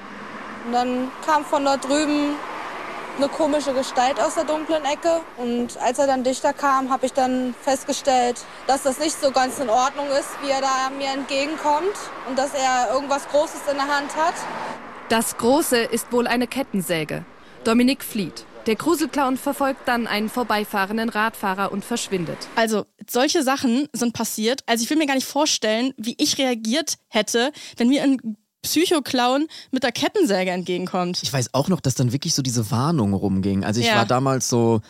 Und 0.65 0.73
dann 0.73 1.11
kam 1.27 1.45
von 1.45 1.65
dort 1.65 1.85
drüben 1.85 2.37
eine 3.17 3.29
komische 3.29 3.73
Gestalt 3.73 4.19
aus 4.21 4.35
der 4.35 4.45
dunklen 4.45 4.85
Ecke. 4.85 5.21
Und 5.37 5.79
als 5.81 5.99
er 5.99 6.07
dann 6.07 6.25
dichter 6.25 6.53
kam, 6.53 6.91
habe 6.91 7.07
ich 7.07 7.13
dann 7.13 7.55
festgestellt, 7.63 8.45
dass 8.67 8.83
das 8.83 8.99
nicht 8.99 9.21
so 9.21 9.31
ganz 9.31 9.59
in 9.59 9.71
Ordnung 9.71 10.07
ist, 10.09 10.31
wie 10.43 10.51
er 10.51 10.61
da 10.61 10.91
mir 10.97 11.09
entgegenkommt 11.13 11.95
und 12.29 12.39
dass 12.39 12.51
er 12.55 12.93
irgendwas 12.93 13.29
Großes 13.29 13.61
in 13.71 13.77
der 13.77 13.89
Hand 13.89 14.17
hat. 14.17 14.35
Das 15.09 15.37
Große 15.37 15.77
ist 15.79 16.13
wohl 16.13 16.27
eine 16.27 16.47
Kettensäge. 16.47 17.25
Dominique 17.63 18.03
flieht. 18.03 18.47
Der 18.67 18.77
Gruselclown 18.77 19.37
verfolgt 19.37 19.87
dann 19.87 20.07
einen 20.07 20.31
vorbeifahrenden 20.31 21.11
Radfahrer 21.11 21.71
und 21.71 21.85
verschwindet. 21.85 22.39
Also, 22.57 22.87
solche 23.07 23.43
Sachen 23.43 23.89
sind 23.93 24.15
passiert. 24.15 24.63
Also, 24.65 24.85
ich 24.85 24.91
will 24.91 24.97
mir 24.97 25.07
gar 25.07 25.15
nicht 25.15 25.29
vorstellen, 25.29 25.93
wie 25.99 26.15
ich 26.19 26.39
reagiert 26.39 26.97
hätte, 27.09 27.53
wenn 27.77 27.89
mir 27.89 28.03
ein 28.03 28.39
Psychoclown 28.65 29.47
mit 29.71 29.83
der 29.85 29.93
Kettensäge 29.93 30.51
entgegenkommt. 30.51 31.21
Ich 31.23 31.33
weiß 31.33 31.51
auch 31.55 31.69
noch, 31.69 31.81
dass 31.81 31.95
dann 31.95 32.13
wirklich 32.13 32.35
so 32.35 32.43
diese 32.43 32.71
Warnung 32.71 33.15
rumging. 33.15 33.65
Also 33.65 33.81
ich 33.81 33.87
Ja. 33.87 33.97
war 33.97 34.07
damals 34.07 34.49
so 34.49 34.81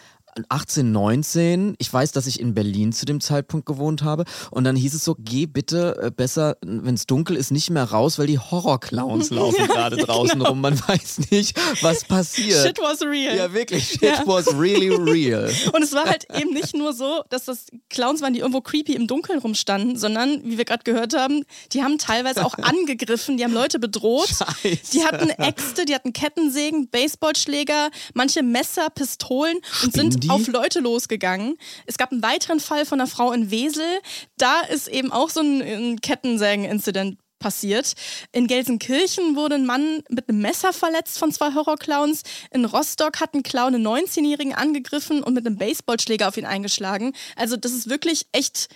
18, 0.48 0.90
19. 0.92 1.74
Ich 1.78 1.92
weiß, 1.92 2.12
dass 2.12 2.26
ich 2.26 2.40
in 2.40 2.54
Berlin 2.54 2.92
zu 2.92 3.06
dem 3.06 3.20
Zeitpunkt 3.20 3.66
gewohnt 3.66 4.02
habe. 4.02 4.24
Und 4.50 4.64
dann 4.64 4.76
hieß 4.76 4.94
es 4.94 5.04
so, 5.04 5.16
geh 5.18 5.46
bitte 5.46 5.96
äh, 6.02 6.10
besser, 6.10 6.56
wenn 6.62 6.94
es 6.94 7.06
dunkel 7.06 7.36
ist, 7.36 7.50
nicht 7.50 7.70
mehr 7.70 7.84
raus, 7.84 8.18
weil 8.18 8.26
die 8.26 8.38
Horrorclowns 8.38 9.30
laufen 9.30 9.66
gerade 9.66 9.96
draußen 9.96 10.40
rum. 10.42 10.60
Man 10.60 10.78
weiß 10.88 11.30
nicht, 11.30 11.58
was 11.82 12.04
passiert. 12.04 12.50
genau. 12.50 12.66
Shit 12.66 12.78
was 13.00 13.02
real. 13.02 13.36
ja, 13.36 13.52
wirklich. 13.52 13.88
Shit 13.90 14.02
Ja. 14.02 14.22
was 14.26 14.46
really 14.58 14.88
real. 14.88 15.50
Und 15.72 15.82
es 15.82 15.92
war 15.92 16.04
halt 16.04 16.26
eben 16.38 16.52
nicht 16.52 16.74
nur 16.74 16.92
so, 16.92 17.22
dass 17.30 17.44
das 17.44 17.66
Clowns 17.90 18.20
waren, 18.22 18.32
die 18.34 18.40
irgendwo 18.40 18.60
creepy 18.60 18.94
im 18.94 19.06
Dunkeln 19.06 19.38
rumstanden, 19.38 19.96
sondern, 19.96 20.42
wie 20.44 20.58
wir 20.58 20.64
gerade 20.64 20.84
gehört 20.84 21.14
haben, 21.14 21.44
die 21.72 21.82
haben 21.82 21.98
teilweise 21.98 22.44
auch 22.44 22.54
angegriffen, 22.62 23.36
die 23.36 23.44
haben 23.44 23.54
Leute 23.54 23.78
bedroht. 23.78 24.28
Scheiße. 24.28 24.78
Die 24.92 25.04
hatten 25.04 25.30
Äxte, 25.30 25.84
die 25.84 25.94
hatten 25.94 26.12
Kettensägen, 26.12 26.88
Baseballschläger, 26.88 27.90
manche 28.14 28.42
Messer, 28.42 28.90
Pistolen 28.90 29.56
und 29.82 29.92
Spinnen 29.92 30.10
sind 30.12 30.23
die? 30.24 30.30
auf 30.30 30.46
Leute 30.48 30.80
losgegangen. 30.80 31.56
Es 31.86 31.96
gab 31.96 32.12
einen 32.12 32.22
weiteren 32.22 32.60
Fall 32.60 32.84
von 32.84 33.00
einer 33.00 33.08
Frau 33.08 33.32
in 33.32 33.50
Wesel. 33.50 33.86
Da 34.36 34.60
ist 34.60 34.88
eben 34.88 35.12
auch 35.12 35.30
so 35.30 35.40
ein, 35.40 35.62
ein 35.62 36.00
Kettensägen-Incident 36.00 37.18
passiert. 37.38 37.92
In 38.32 38.46
Gelsenkirchen 38.46 39.36
wurde 39.36 39.56
ein 39.56 39.66
Mann 39.66 40.02
mit 40.08 40.28
einem 40.28 40.40
Messer 40.40 40.72
verletzt 40.72 41.18
von 41.18 41.30
zwei 41.30 41.52
Horrorclowns. 41.52 42.22
In 42.50 42.64
Rostock 42.64 43.20
hat 43.20 43.34
ein 43.34 43.42
Clown 43.42 43.74
einen 43.74 43.86
19-Jährigen 43.86 44.54
angegriffen 44.54 45.22
und 45.22 45.34
mit 45.34 45.46
einem 45.46 45.58
Baseballschläger 45.58 46.28
auf 46.28 46.38
ihn 46.38 46.46
eingeschlagen. 46.46 47.12
Also 47.36 47.56
das 47.56 47.72
ist 47.72 47.90
wirklich 47.90 48.26
echt 48.32 48.68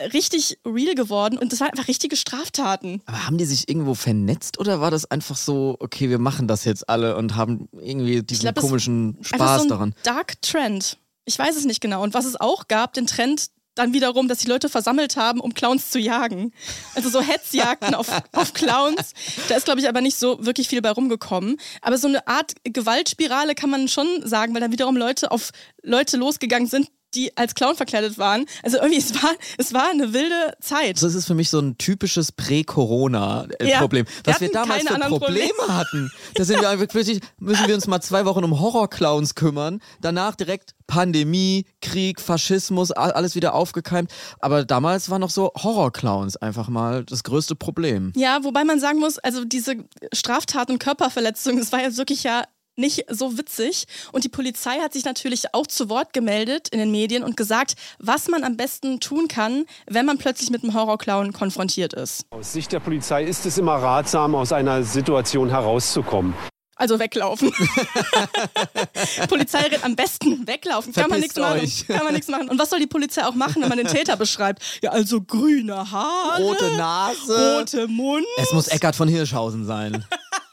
richtig 0.00 0.58
real 0.66 0.94
geworden 0.94 1.38
und 1.38 1.52
das 1.52 1.60
waren 1.60 1.70
einfach 1.70 1.88
richtige 1.88 2.16
Straftaten. 2.16 3.00
Aber 3.06 3.26
haben 3.26 3.38
die 3.38 3.44
sich 3.44 3.68
irgendwo 3.68 3.94
vernetzt 3.94 4.58
oder 4.58 4.80
war 4.80 4.90
das 4.90 5.10
einfach 5.10 5.36
so, 5.36 5.76
okay, 5.78 6.10
wir 6.10 6.18
machen 6.18 6.48
das 6.48 6.64
jetzt 6.64 6.88
alle 6.88 7.16
und 7.16 7.36
haben 7.36 7.68
irgendwie 7.72 8.22
diesen 8.22 8.42
glaub, 8.42 8.56
komischen 8.56 9.18
Spaß 9.22 9.58
so 9.58 9.64
ein 9.64 9.68
daran? 9.68 9.94
Dark 10.02 10.40
Trend. 10.42 10.98
Ich 11.24 11.38
weiß 11.38 11.56
es 11.56 11.64
nicht 11.64 11.80
genau. 11.80 12.02
Und 12.02 12.12
was 12.12 12.24
es 12.24 12.38
auch 12.38 12.68
gab, 12.68 12.92
den 12.94 13.06
Trend 13.06 13.50
dann 13.74 13.92
wiederum, 13.92 14.28
dass 14.28 14.38
die 14.38 14.48
Leute 14.48 14.68
versammelt 14.68 15.16
haben, 15.16 15.40
um 15.40 15.52
Clowns 15.54 15.90
zu 15.90 15.98
jagen. 15.98 16.52
Also 16.94 17.08
so 17.08 17.20
Hetzjagden 17.20 17.94
auf, 17.94 18.08
auf 18.32 18.52
Clowns. 18.52 19.12
Da 19.48 19.56
ist, 19.56 19.64
glaube 19.64 19.80
ich, 19.80 19.88
aber 19.88 20.00
nicht 20.00 20.16
so 20.16 20.44
wirklich 20.44 20.68
viel 20.68 20.80
bei 20.80 20.90
rumgekommen. 20.90 21.56
Aber 21.82 21.98
so 21.98 22.08
eine 22.08 22.26
Art 22.26 22.52
Gewaltspirale 22.64 23.54
kann 23.54 23.70
man 23.70 23.88
schon 23.88 24.06
sagen, 24.24 24.54
weil 24.54 24.60
dann 24.60 24.72
wiederum 24.72 24.96
Leute 24.96 25.30
auf 25.30 25.50
Leute 25.82 26.16
losgegangen 26.16 26.68
sind, 26.68 26.88
die 27.14 27.36
als 27.36 27.54
Clown 27.54 27.76
verkleidet 27.76 28.18
waren. 28.18 28.46
Also 28.62 28.78
irgendwie, 28.78 28.98
es 28.98 29.14
war, 29.22 29.32
es 29.58 29.72
war 29.72 29.90
eine 29.90 30.12
wilde 30.12 30.54
Zeit. 30.60 31.02
Das 31.02 31.14
ist 31.14 31.26
für 31.26 31.34
mich 31.34 31.50
so 31.50 31.60
ein 31.60 31.78
typisches 31.78 32.32
Prä-Corona-Problem. 32.32 34.06
Ja, 34.06 34.12
Was 34.24 34.40
wir 34.40 34.48
wir 34.48 34.52
damals 34.52 34.82
für 34.82 34.94
Probleme 34.94 35.18
Probleme. 35.18 35.52
hatten. 35.68 36.10
Da 36.34 36.44
sind 36.44 36.60
wir 36.60 36.68
einfach 36.68 36.88
plötzlich, 36.88 37.20
müssen 37.38 37.66
wir 37.66 37.74
uns 37.74 37.86
mal 37.86 38.00
zwei 38.00 38.24
Wochen 38.24 38.44
um 38.44 38.60
Horrorclowns 38.60 39.34
kümmern. 39.34 39.80
Danach 40.00 40.34
direkt 40.34 40.74
Pandemie, 40.86 41.66
Krieg, 41.80 42.20
Faschismus, 42.20 42.90
alles 42.92 43.34
wieder 43.34 43.54
aufgekeimt. 43.54 44.10
Aber 44.38 44.64
damals 44.64 45.10
waren 45.10 45.20
noch 45.20 45.30
so 45.30 45.52
Horrorclowns 45.56 46.36
einfach 46.36 46.68
mal 46.68 47.04
das 47.04 47.24
größte 47.24 47.54
Problem. 47.54 48.12
Ja, 48.16 48.44
wobei 48.44 48.64
man 48.64 48.80
sagen 48.80 48.98
muss, 48.98 49.18
also 49.18 49.44
diese 49.44 49.76
Straftaten 50.12 50.72
und 50.72 50.78
Körperverletzungen, 50.78 51.58
das 51.58 51.72
war 51.72 51.82
ja 51.82 51.96
wirklich 51.96 52.22
ja 52.22 52.44
nicht 52.76 53.04
so 53.08 53.38
witzig. 53.38 53.84
Und 54.12 54.24
die 54.24 54.28
Polizei 54.28 54.78
hat 54.80 54.92
sich 54.92 55.04
natürlich 55.04 55.54
auch 55.54 55.66
zu 55.66 55.88
Wort 55.88 56.12
gemeldet 56.12 56.68
in 56.68 56.78
den 56.78 56.90
Medien 56.90 57.22
und 57.22 57.36
gesagt, 57.36 57.74
was 57.98 58.28
man 58.28 58.44
am 58.44 58.56
besten 58.56 59.00
tun 59.00 59.28
kann, 59.28 59.64
wenn 59.86 60.06
man 60.06 60.18
plötzlich 60.18 60.50
mit 60.50 60.62
einem 60.62 60.74
Horrorclown 60.74 61.32
konfrontiert 61.32 61.92
ist. 61.92 62.26
Aus 62.30 62.52
Sicht 62.52 62.72
der 62.72 62.80
Polizei 62.80 63.24
ist 63.24 63.46
es 63.46 63.58
immer 63.58 63.74
ratsam, 63.74 64.34
aus 64.34 64.52
einer 64.52 64.82
Situation 64.82 65.50
herauszukommen. 65.50 66.34
Also 66.76 66.98
weglaufen. 66.98 67.52
Polizei 69.28 69.60
rät 69.60 69.84
am 69.84 69.94
besten 69.94 70.44
weglaufen. 70.46 70.92
Kann 70.92 71.08
man 71.08 71.20
nichts 71.20 71.36
machen. 71.36 71.60
euch. 71.60 71.86
Kann 71.86 72.04
man 72.04 72.14
nichts 72.14 72.28
machen. 72.28 72.48
Und 72.48 72.58
was 72.58 72.70
soll 72.70 72.80
die 72.80 72.88
Polizei 72.88 73.24
auch 73.24 73.34
machen, 73.34 73.62
wenn 73.62 73.68
man 73.68 73.78
den 73.78 73.86
Täter 73.86 74.16
beschreibt? 74.16 74.60
Ja, 74.82 74.90
also 74.90 75.20
grüne 75.20 75.90
Haare, 75.90 76.42
Rote 76.42 76.76
Nase. 76.76 77.58
rote 77.58 77.86
Mund. 77.86 78.26
Es 78.38 78.52
muss 78.52 78.66
Eckart 78.66 78.96
von 78.96 79.06
Hirschhausen 79.06 79.64
sein. 79.64 80.04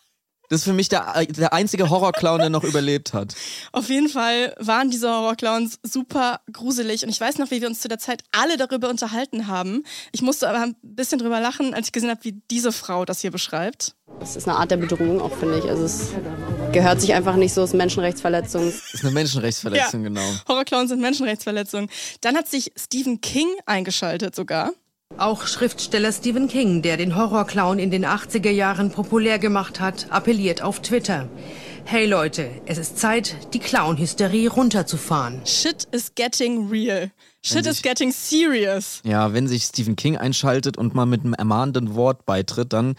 Das 0.52 0.60
ist 0.60 0.66
für 0.66 0.74
mich 0.74 0.90
der, 0.90 1.26
der 1.30 1.54
einzige 1.54 1.90
Horrorclown, 1.90 2.40
der 2.40 2.50
noch 2.50 2.66
überlebt 2.66 3.14
hat. 3.14 3.36
Auf 3.72 3.88
jeden 3.88 4.10
Fall 4.10 4.54
waren 4.60 4.92
diese 4.92 5.10
Horrorclowns 5.10 5.80
super 5.82 6.42
gruselig 6.52 7.04
und 7.04 7.10
ich 7.10 7.22
weiß 7.22 7.38
noch, 7.38 7.52
wie 7.52 7.62
wir 7.62 7.70
uns 7.70 7.80
zu 7.80 7.88
der 7.88 8.00
Zeit 8.00 8.22
alle 8.34 8.58
darüber 8.58 8.90
unterhalten 8.90 9.48
haben. 9.48 9.86
Ich 10.12 10.22
musste 10.22 10.50
aber 10.50 10.60
ein 10.62 10.76
bisschen 10.82 11.20
drüber 11.20 11.40
lachen, 11.40 11.74
als 11.74 11.88
ich 11.88 11.94
gesehen 11.94 12.10
habe, 12.10 12.20
wie 12.26 12.42
diese 12.52 12.74
Frau 12.74 13.06
das 13.06 13.22
hier 13.22 13.32
beschreibt. 13.32 13.96
Das 14.20 14.36
ist 14.36 14.46
eine 14.46 14.58
Art 14.58 14.70
der 14.72 14.76
Bedrohung 14.76 15.22
auch, 15.22 15.34
finde 15.38 15.58
ich. 15.58 15.64
Also 15.70 15.86
es 15.86 16.10
gehört 16.74 17.00
sich 17.00 17.14
einfach 17.14 17.38
nicht 17.38 17.54
so, 17.54 17.62
es 17.64 17.70
ist 17.70 17.78
Menschenrechtsverletzung. 17.78 18.66
Das 18.66 18.94
ist 18.94 19.06
eine 19.06 19.14
Menschenrechtsverletzung, 19.14 20.02
Ja. 20.04 20.10
genau. 20.10 20.34
Horrorclowns 20.50 20.90
sind 20.90 21.00
Menschenrechtsverletzungen. 21.00 21.90
Dann 22.20 22.36
hat 22.36 22.50
sich 22.50 22.74
Stephen 22.78 23.22
King 23.22 23.48
eingeschaltet 23.66 24.36
sogar. 24.36 24.72
Auch 25.22 25.46
Schriftsteller 25.46 26.12
Stephen 26.12 26.48
King, 26.48 26.82
der 26.82 26.98
den 26.98 27.16
Horrorclown 27.16 27.78
in 27.78 27.92
den 27.92 28.08
80er 28.08 28.50
Jahren 28.50 28.90
populär 28.90 29.38
gemacht 29.38 29.80
hat, 29.80 30.08
appelliert 30.10 30.64
auf 30.64 30.82
Twitter. 30.82 31.30
Hey 31.86 32.08
Leute, 32.08 32.50
es 32.66 32.80
ist 32.80 32.98
Zeit, 32.98 33.36
die 33.54 33.60
Clown-Hysterie 33.60 34.50
runterzufahren. 34.50 35.46
Shit 35.46 35.88
is 35.92 36.16
getting 36.16 36.70
real. 36.70 37.12
Shit 37.44 37.56
Wenn 37.56 37.66
is 37.66 37.78
sich- 37.78 37.84
getting 37.84 38.12
serious. 38.12 39.02
Ja, 39.04 39.34
wenn 39.34 39.48
sich 39.48 39.64
Stephen 39.64 39.96
King 39.96 40.16
einschaltet 40.16 40.78
und 40.78 40.94
mal 40.94 41.08
mit 41.08 41.22
einem 41.22 41.34
ermahnenden 41.34 41.96
Wort 41.96 42.26
beitritt, 42.28 42.72
dann 42.72 42.96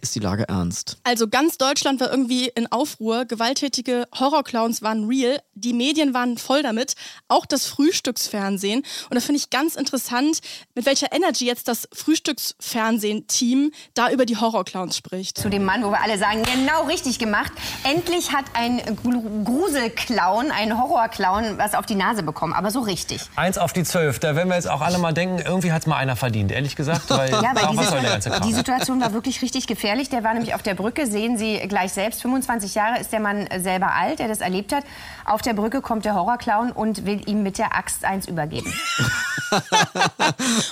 ist 0.00 0.16
die 0.16 0.18
Lage 0.18 0.48
ernst. 0.48 0.96
Also 1.04 1.28
ganz 1.28 1.58
Deutschland 1.58 2.00
war 2.00 2.10
irgendwie 2.10 2.48
in 2.56 2.70
Aufruhr. 2.72 3.24
Gewalttätige 3.24 4.08
Horrorclowns 4.18 4.82
waren 4.82 5.04
real. 5.06 5.38
Die 5.54 5.72
Medien 5.72 6.12
waren 6.12 6.38
voll 6.38 6.64
damit. 6.64 6.94
Auch 7.28 7.46
das 7.46 7.66
Frühstücksfernsehen. 7.66 8.80
Und 9.10 9.14
da 9.14 9.20
finde 9.20 9.38
ich 9.38 9.50
ganz 9.50 9.76
interessant, 9.76 10.40
mit 10.74 10.86
welcher 10.86 11.12
Energy 11.12 11.46
jetzt 11.46 11.68
das 11.68 11.88
Frühstücksfernsehen-Team 11.92 13.70
da 13.94 14.10
über 14.10 14.26
die 14.26 14.36
Horrorclowns 14.36 14.96
spricht. 14.96 15.38
Zu 15.38 15.50
dem 15.50 15.64
Mann, 15.64 15.84
wo 15.84 15.90
wir 15.90 16.00
alle 16.02 16.18
sagen, 16.18 16.42
genau 16.42 16.84
richtig 16.86 17.20
gemacht. 17.20 17.52
Endlich 17.84 18.32
hat 18.32 18.46
ein 18.54 18.78
Gru- 18.96 19.44
Gruselclown, 19.44 20.50
ein 20.50 20.76
Horrorclown, 20.80 21.58
was 21.58 21.74
auf 21.74 21.86
die 21.86 21.94
Nase 21.94 22.24
bekommen. 22.24 22.52
Aber 22.54 22.72
so 22.72 22.80
richtig. 22.80 23.20
Eins 23.36 23.56
auf 23.56 23.72
die 23.72 23.83
zwölf. 23.84 24.18
Da 24.18 24.36
werden 24.36 24.48
wir 24.48 24.56
jetzt 24.56 24.68
auch 24.68 24.80
alle 24.80 24.98
mal 24.98 25.12
denken, 25.12 25.42
irgendwie 25.44 25.72
hat 25.72 25.82
es 25.82 25.86
mal 25.86 25.96
einer 25.96 26.16
verdient, 26.16 26.52
ehrlich 26.52 26.76
gesagt. 26.76 27.10
Weil, 27.10 27.30
Ja, 27.44 27.52
weil 27.54 27.64
auch, 27.64 27.70
die, 27.72 27.76
was 27.76 27.90
soll 27.90 28.00
der 28.00 28.10
ganze 28.10 28.28
Situa 28.28 28.38
Kram? 28.38 28.48
die 28.48 28.54
Situation 28.54 29.00
war 29.00 29.12
wirklich 29.12 29.42
richtig 29.42 29.66
gefährlich. 29.66 30.08
Der 30.08 30.24
war 30.24 30.32
nämlich 30.34 30.54
auf 30.54 30.62
der 30.62 30.74
Brücke, 30.74 31.06
sehen 31.06 31.36
Sie 31.38 31.58
gleich 31.68 31.92
selbst. 31.92 32.22
25 32.22 32.74
Jahre 32.74 33.00
ist 33.00 33.12
der 33.12 33.20
Mann 33.20 33.48
selber 33.58 33.92
alt, 33.94 34.18
der 34.18 34.28
das 34.28 34.40
erlebt 34.40 34.72
hat. 34.72 34.84
Auf 35.24 35.42
der 35.42 35.54
Brücke 35.54 35.80
kommt 35.80 36.04
der 36.04 36.14
Horrorclown 36.14 36.72
und 36.72 37.06
will 37.06 37.20
ihm 37.28 37.42
mit 37.42 37.58
der 37.58 37.76
Axt 37.76 38.04
eins 38.04 38.26
übergeben. 38.28 38.72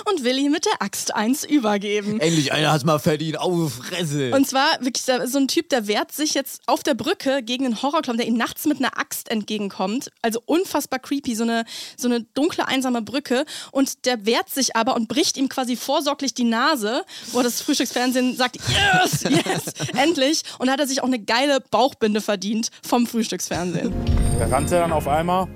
Und 0.05 0.23
will 0.23 0.37
ihm 0.37 0.51
mit 0.51 0.65
der 0.65 0.81
Axt 0.81 1.15
eins 1.15 1.43
übergeben. 1.43 2.19
Endlich 2.19 2.51
einer 2.51 2.71
hat's 2.71 2.83
mal 2.83 2.99
verdient. 2.99 3.39
Au, 3.39 3.67
Fresse. 3.69 4.31
Und 4.33 4.47
zwar 4.47 4.65
wirklich 4.81 5.03
so 5.03 5.13
so 5.25 5.37
ein 5.37 5.47
Typ, 5.47 5.69
der 5.69 5.87
wehrt 5.87 6.11
sich 6.11 6.33
jetzt 6.33 6.61
auf 6.65 6.83
der 6.83 6.93
Brücke 6.93 7.43
gegen 7.43 7.65
einen 7.65 7.81
Horrorclown, 7.81 8.17
der 8.17 8.27
ihm 8.27 8.35
nachts 8.35 8.65
mit 8.65 8.79
einer 8.79 8.97
Axt 8.97 9.29
entgegenkommt. 9.29 10.11
Also 10.21 10.41
unfassbar 10.45 10.99
creepy, 10.99 11.35
so 11.35 11.43
eine, 11.43 11.65
so 11.97 12.07
eine 12.07 12.21
dunkle, 12.33 12.67
einsame 12.67 13.01
Brücke. 13.05 13.45
Und 13.71 14.05
der 14.05 14.25
wehrt 14.25 14.49
sich 14.49 14.75
aber 14.75 14.95
und 14.95 15.07
bricht 15.07 15.37
ihm 15.37 15.49
quasi 15.49 15.75
vorsorglich 15.75 16.33
die 16.33 16.43
Nase, 16.43 17.03
wo 17.31 17.41
das 17.41 17.61
Frühstücksfernsehen 17.61 18.35
sagt, 18.35 18.57
yes, 18.57 19.23
yes, 19.29 19.73
endlich. 19.95 20.43
Und 20.59 20.67
da 20.67 20.73
hat 20.73 20.79
er 20.79 20.87
sich 20.87 21.01
auch 21.01 21.07
eine 21.07 21.19
geile 21.19 21.59
Bauchbinde 21.59 22.21
verdient 22.21 22.69
vom 22.87 23.07
Frühstücksfernsehen. 23.07 23.93
Er 24.39 24.51
rannte 24.51 24.75
dann 24.75 24.91
auf 24.91 25.07
einmal 25.07 25.47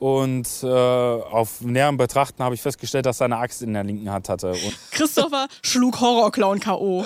und 0.00 0.48
äh, 0.62 0.66
auf 0.66 1.60
näherem 1.60 1.98
Betrachten 1.98 2.42
habe 2.42 2.54
ich 2.54 2.62
festgestellt, 2.62 3.06
dass 3.06 3.20
er 3.20 3.26
eine 3.26 3.36
Axt 3.36 3.62
in 3.62 3.74
der 3.74 3.84
linken 3.84 4.10
Hand 4.10 4.28
hatte. 4.28 4.50
Und 4.52 4.76
Christopher 4.90 5.46
schlug 5.62 6.00
Horrorclown 6.00 6.58
K.O. 6.58 7.04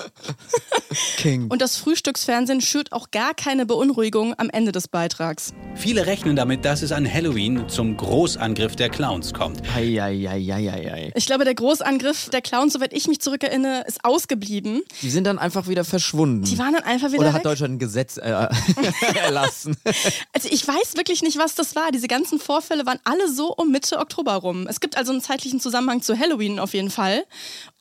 King. 1.17 1.49
Und 1.49 1.61
das 1.61 1.77
Frühstücksfernsehen 1.77 2.61
schürt 2.61 2.93
auch 2.93 3.11
gar 3.11 3.35
keine 3.35 3.67
Beunruhigung 3.67 4.33
am 4.39 4.49
Ende 4.49 4.71
des 4.71 4.87
Beitrags. 4.87 5.53
Viele 5.75 6.07
rechnen 6.07 6.37
damit, 6.37 6.65
dass 6.65 6.83
es 6.83 6.93
an 6.93 7.13
Halloween 7.13 7.69
zum 7.69 7.97
Großangriff 7.97 8.77
der 8.77 8.91
Clowns 8.91 9.35
kommt. 9.35 9.61
Eieieiei. 9.75 11.13
Ich 11.17 11.27
glaube, 11.27 11.45
der 11.45 11.55
Großangriff 11.55 12.31
der 12.31 12.43
Clowns, 12.43 12.75
soweit 12.75 12.93
ich 12.93 13.09
mich 13.09 13.21
zurückerinnere, 13.21 13.85
ist 13.89 14.05
ausgeblieben. 14.05 14.83
Die 15.03 15.11
sind 15.11 15.25
dann 15.25 15.41
einfach 15.41 15.67
wieder 15.67 15.85
verschwunden. 15.85 16.45
Die 16.45 16.59
waren 16.59 16.73
dann 16.75 16.85
einfach 16.85 17.09
wieder 17.09 17.19
Oder 17.23 17.29
weg. 17.31 17.35
hat 17.35 17.45
Deutschland 17.47 17.75
ein 17.75 17.79
Gesetz 17.81 18.19
äh, 18.19 18.47
erlassen? 19.25 19.77
Also 20.33 20.49
ich 20.51 20.67
weiß 20.67 20.97
wirklich 20.97 21.23
nicht, 21.23 21.39
was 21.39 21.55
das 21.55 21.77
war. 21.77 21.91
Diese 21.93 22.09
ganzen 22.09 22.39
Vorfälle 22.41 22.84
waren 22.87 23.01
alle 23.05 23.29
so 23.29 23.55
um 23.55 23.71
Mitte 23.71 23.99
Oktober 23.99 24.35
rum. 24.35 24.67
Es 24.69 24.81
gibt 24.81 24.97
also 24.97 25.13
einen 25.13 25.21
zeitlichen 25.21 25.61
Zusammenhang 25.61 26.03
zu 26.03 26.19
Halloween 26.19 26.59
auf 26.59 26.75
jeden 26.75 26.91
Fall. 26.91 27.25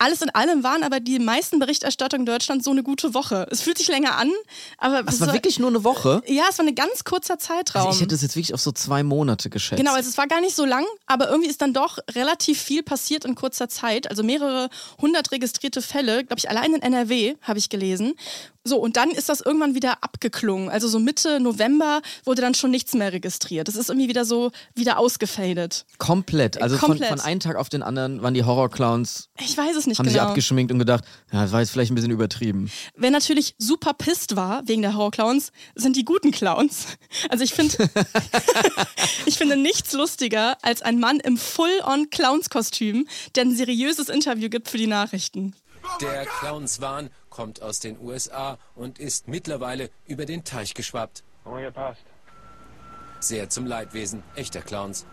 Alles 0.03 0.21
in 0.21 0.29
allem 0.31 0.63
waren 0.63 0.83
aber 0.83 0.99
die 0.99 1.17
meisten 1.17 1.59
Berichterstattungen 1.59 2.23
in 2.23 2.33
Deutschland 2.33 2.61
so 2.61 2.71
eine 2.71 2.83
gute 2.83 3.13
Woche. 3.13 3.47
Es 3.51 3.61
fühlt 3.61 3.77
sich 3.77 3.87
länger 3.87 4.17
an, 4.17 4.29
aber 4.77 5.05
es 5.07 5.21
war 5.21 5.31
wirklich 5.31 5.59
nur 5.59 5.69
eine 5.69 5.85
Woche? 5.85 6.21
Ja, 6.27 6.43
es 6.49 6.59
war 6.59 6.67
ein 6.67 6.75
ganz 6.75 7.05
kurzer 7.05 7.39
Zeitraum. 7.39 7.87
Also 7.87 7.95
ich 7.95 8.01
hätte 8.01 8.13
es 8.13 8.21
jetzt 8.21 8.35
wirklich 8.35 8.53
auf 8.53 8.59
so 8.59 8.73
zwei 8.73 9.01
Monate 9.03 9.49
geschätzt. 9.49 9.79
Genau, 9.79 9.93
also 9.93 10.09
es 10.09 10.17
war 10.17 10.27
gar 10.27 10.41
nicht 10.41 10.57
so 10.57 10.65
lang, 10.65 10.83
aber 11.05 11.29
irgendwie 11.29 11.49
ist 11.49 11.61
dann 11.61 11.73
doch 11.73 11.99
relativ 12.15 12.59
viel 12.59 12.83
passiert 12.83 13.23
in 13.23 13.33
kurzer 13.35 13.69
Zeit. 13.69 14.09
Also 14.09 14.23
mehrere 14.23 14.69
hundert 15.01 15.31
registrierte 15.31 15.81
Fälle, 15.81 16.25
glaube 16.25 16.39
ich, 16.39 16.49
allein 16.49 16.73
in 16.73 16.81
NRW 16.81 17.35
habe 17.41 17.59
ich 17.59 17.69
gelesen. 17.69 18.15
So, 18.65 18.77
und 18.77 18.95
dann 18.95 19.11
ist 19.11 19.27
das 19.27 19.41
irgendwann 19.41 19.75
wieder 19.75 20.03
abgeklungen. 20.03 20.69
Also 20.69 20.87
so 20.87 20.97
Mitte 20.97 21.41
November 21.41 22.01
wurde 22.23 22.41
dann 22.41 22.53
schon 22.53 22.71
nichts 22.71 22.93
mehr 22.93 23.11
registriert. 23.11 23.67
Das 23.67 23.75
ist 23.75 23.89
irgendwie 23.89 24.07
wieder 24.07 24.23
so 24.23 24.51
wieder 24.73 24.99
ausgefadet. 24.99 25.85
Komplett. 25.97 26.61
Also 26.61 26.77
Komplett. 26.77 27.09
Von, 27.09 27.17
von 27.17 27.27
einem 27.27 27.39
Tag 27.41 27.57
auf 27.57 27.67
den 27.67 27.83
anderen 27.83 28.21
waren 28.21 28.33
die 28.33 28.45
Horrorclowns, 28.45 29.29
Ich 29.39 29.57
weiß 29.57 29.75
es 29.75 29.85
nicht 29.85 29.92
haben 29.99 30.06
sich 30.06 30.15
genau. 30.15 30.29
abgeschminkt 30.29 30.71
und 30.71 30.79
gedacht, 30.79 31.03
ja, 31.32 31.41
das 31.43 31.51
war 31.51 31.60
jetzt 31.60 31.71
vielleicht 31.71 31.91
ein 31.91 31.95
bisschen 31.95 32.12
übertrieben. 32.12 32.71
Wer 32.95 33.12
natürlich 33.12 33.56
super 33.58 33.93
pisst 33.93 34.36
war 34.36 34.62
wegen 34.65 34.82
der 34.82 34.95
Horrorclowns, 34.95 35.51
sind 35.75 35.95
die 35.95 36.06
guten 36.06 36.32
Clowns. 36.32 36.88
Also 37.29 37.43
ich 37.43 37.53
finde, 37.53 37.77
ich 39.25 39.38
finde 39.38 39.58
nichts 39.58 39.93
lustiger 39.93 40.58
als 40.62 40.82
ein 40.82 40.99
Mann 40.99 41.19
im 41.19 41.38
Full-on-Clowns-Kostüm, 41.38 43.08
der 43.36 43.43
ein 43.43 43.56
seriöses 43.56 44.10
Interview 44.10 44.49
gibt 44.49 44.69
für 44.69 44.77
die 44.77 44.88
Nachrichten. 44.88 45.56
Der 46.01 46.25
Clownswahn 46.25 47.10
kommt 47.29 47.62
aus 47.62 47.79
den 47.79 47.99
USA 47.99 48.58
und 48.75 48.99
ist 48.99 49.27
mittlerweile 49.27 49.89
über 50.08 50.25
den 50.25 50.43
Teich 50.43 50.73
geschwappt. 50.73 51.23
Sehr 53.19 53.49
zum 53.49 53.65
Leidwesen 53.65 54.23
echter 54.36 54.62
Clowns. 54.62 55.06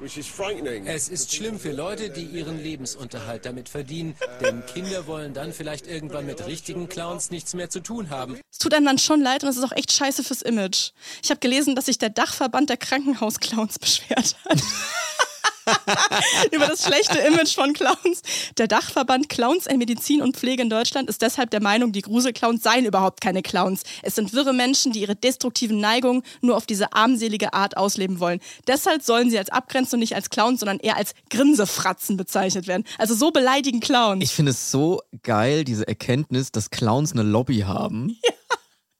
Es 0.00 1.08
ist 1.08 1.34
schlimm 1.34 1.58
für 1.58 1.72
Leute, 1.72 2.10
die 2.10 2.22
ihren 2.22 2.62
Lebensunterhalt 2.62 3.44
damit 3.44 3.68
verdienen, 3.68 4.14
denn 4.40 4.64
Kinder 4.66 5.06
wollen 5.06 5.34
dann 5.34 5.52
vielleicht 5.52 5.88
irgendwann 5.88 6.26
mit 6.26 6.46
richtigen 6.46 6.88
Clowns 6.88 7.30
nichts 7.30 7.54
mehr 7.54 7.68
zu 7.68 7.80
tun 7.80 8.10
haben. 8.10 8.38
Es 8.50 8.58
tut 8.58 8.74
einem 8.74 8.86
dann 8.86 8.98
schon 8.98 9.20
leid 9.20 9.42
und 9.42 9.50
es 9.50 9.56
ist 9.56 9.64
auch 9.64 9.72
echt 9.72 9.90
scheiße 9.90 10.22
fürs 10.22 10.42
Image. 10.42 10.90
Ich 11.22 11.30
habe 11.30 11.40
gelesen, 11.40 11.74
dass 11.74 11.86
sich 11.86 11.98
der 11.98 12.10
Dachverband 12.10 12.70
der 12.70 12.76
Krankenhausclowns 12.76 13.78
beschwert 13.78 14.36
hat. 14.48 14.62
Über 16.52 16.66
das 16.66 16.84
schlechte 16.84 17.18
Image 17.18 17.54
von 17.54 17.72
Clowns. 17.72 18.22
Der 18.56 18.68
Dachverband 18.68 19.28
Clowns 19.28 19.66
in 19.66 19.78
Medizin 19.78 20.22
und 20.22 20.36
Pflege 20.36 20.62
in 20.62 20.70
Deutschland 20.70 21.08
ist 21.08 21.22
deshalb 21.22 21.50
der 21.50 21.62
Meinung, 21.62 21.92
die 21.92 22.02
Gruselclowns 22.02 22.62
seien 22.62 22.84
überhaupt 22.84 23.20
keine 23.20 23.42
Clowns. 23.42 23.82
Es 24.02 24.14
sind 24.14 24.32
wirre 24.32 24.52
Menschen, 24.52 24.92
die 24.92 25.00
ihre 25.00 25.16
destruktiven 25.16 25.80
Neigungen 25.80 26.22
nur 26.40 26.56
auf 26.56 26.66
diese 26.66 26.92
armselige 26.92 27.52
Art 27.52 27.76
ausleben 27.76 28.20
wollen. 28.20 28.40
Deshalb 28.66 29.02
sollen 29.02 29.30
sie 29.30 29.38
als 29.38 29.50
Abgrenzung 29.50 30.00
nicht 30.00 30.14
als 30.14 30.30
Clowns, 30.30 30.60
sondern 30.60 30.78
eher 30.78 30.96
als 30.96 31.14
Grinsefratzen 31.30 32.16
bezeichnet 32.16 32.66
werden. 32.66 32.84
Also 32.98 33.14
so 33.14 33.30
beleidigen 33.30 33.80
Clowns. 33.80 34.24
Ich 34.24 34.32
finde 34.32 34.52
es 34.52 34.70
so 34.70 35.02
geil, 35.22 35.64
diese 35.64 35.86
Erkenntnis, 35.86 36.52
dass 36.52 36.70
Clowns 36.70 37.12
eine 37.12 37.22
Lobby 37.22 37.60
haben. 37.60 38.18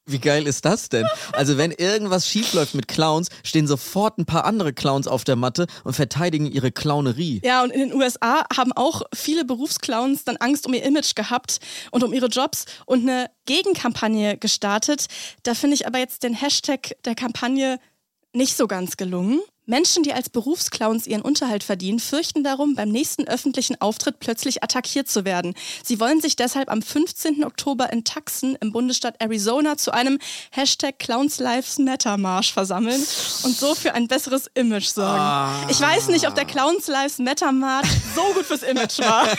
Wie 0.08 0.18
geil 0.18 0.46
ist 0.46 0.64
das 0.64 0.88
denn? 0.88 1.06
Also 1.32 1.58
wenn 1.58 1.70
irgendwas 1.70 2.26
schiefläuft 2.26 2.74
mit 2.74 2.88
Clowns, 2.88 3.28
stehen 3.44 3.66
sofort 3.66 4.18
ein 4.18 4.24
paar 4.24 4.46
andere 4.46 4.72
Clowns 4.72 5.06
auf 5.06 5.24
der 5.24 5.36
Matte 5.36 5.66
und 5.84 5.92
verteidigen 5.92 6.46
ihre 6.46 6.72
Clownerie. 6.72 7.42
Ja, 7.44 7.62
und 7.62 7.70
in 7.70 7.80
den 7.80 7.94
USA 7.94 8.44
haben 8.56 8.72
auch 8.72 9.02
viele 9.14 9.44
Berufsclowns 9.44 10.24
dann 10.24 10.38
Angst 10.38 10.66
um 10.66 10.72
ihr 10.72 10.82
Image 10.82 11.14
gehabt 11.14 11.58
und 11.90 12.02
um 12.02 12.12
ihre 12.14 12.28
Jobs 12.28 12.64
und 12.86 13.02
eine 13.02 13.30
Gegenkampagne 13.44 14.38
gestartet. 14.38 15.06
Da 15.42 15.54
finde 15.54 15.74
ich 15.74 15.86
aber 15.86 15.98
jetzt 15.98 16.22
den 16.22 16.34
Hashtag 16.34 16.96
der 17.04 17.14
Kampagne 17.14 17.78
nicht 18.32 18.56
so 18.56 18.66
ganz 18.66 18.96
gelungen. 18.96 19.40
Menschen, 19.68 20.02
die 20.02 20.14
als 20.14 20.30
Berufsclowns 20.30 21.06
ihren 21.06 21.20
Unterhalt 21.20 21.62
verdienen, 21.62 22.00
fürchten 22.00 22.42
darum, 22.42 22.74
beim 22.74 22.88
nächsten 22.88 23.28
öffentlichen 23.28 23.78
Auftritt 23.80 24.18
plötzlich 24.18 24.62
attackiert 24.62 25.08
zu 25.08 25.24
werden. 25.24 25.54
Sie 25.84 26.00
wollen 26.00 26.20
sich 26.20 26.36
deshalb 26.36 26.70
am 26.70 26.80
15. 26.80 27.44
Oktober 27.44 27.92
in 27.92 28.02
Tucson 28.04 28.56
im 28.60 28.72
Bundesstaat 28.72 29.16
Arizona 29.20 29.76
zu 29.76 29.92
einem 29.92 30.18
Hashtag 30.50 30.98
Clowns 30.98 31.38
Lives 31.38 31.78
Matter 31.78 32.16
Marsch 32.16 32.52
versammeln 32.52 33.00
und 33.42 33.56
so 33.56 33.74
für 33.74 33.94
ein 33.94 34.08
besseres 34.08 34.50
Image 34.54 34.86
sorgen. 34.86 35.20
Ah. 35.20 35.66
Ich 35.68 35.80
weiß 35.80 36.08
nicht, 36.08 36.26
ob 36.26 36.34
der 36.34 36.46
Clowns 36.46 36.86
Lives 36.86 37.18
Matter 37.18 37.52
Marsch 37.52 37.90
so 38.14 38.22
gut 38.34 38.46
fürs 38.46 38.62
Image 38.62 38.98
war. 39.00 39.28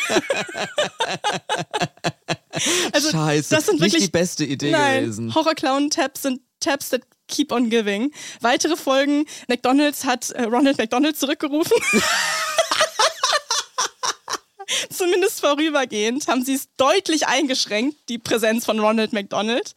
Also, 2.91 3.11
Scheiße, 3.11 3.55
das 3.55 3.67
sind 3.67 3.79
nicht 3.79 3.93
wirklich 3.93 4.05
die 4.05 4.11
beste 4.11 4.43
Idee 4.43 4.71
Nein, 4.71 5.03
gewesen. 5.03 5.33
Horror-Clown-Tabs 5.35 6.23
sind 6.23 6.41
Tabs 6.59 6.89
keep 7.29 7.51
on 7.51 7.69
giving. 7.69 8.11
Weitere 8.41 8.75
Folgen, 8.75 9.25
McDonalds 9.47 10.03
hat 10.03 10.31
äh, 10.31 10.43
Ronald 10.43 10.77
McDonald 10.77 11.17
zurückgerufen. 11.17 11.77
Zumindest 14.89 15.39
vorübergehend 15.39 16.27
haben 16.27 16.43
sie 16.43 16.53
es 16.53 16.67
deutlich 16.77 17.27
eingeschränkt, 17.27 17.97
die 18.07 18.17
Präsenz 18.17 18.65
von 18.65 18.79
Ronald 18.79 19.13
McDonald. 19.13 19.73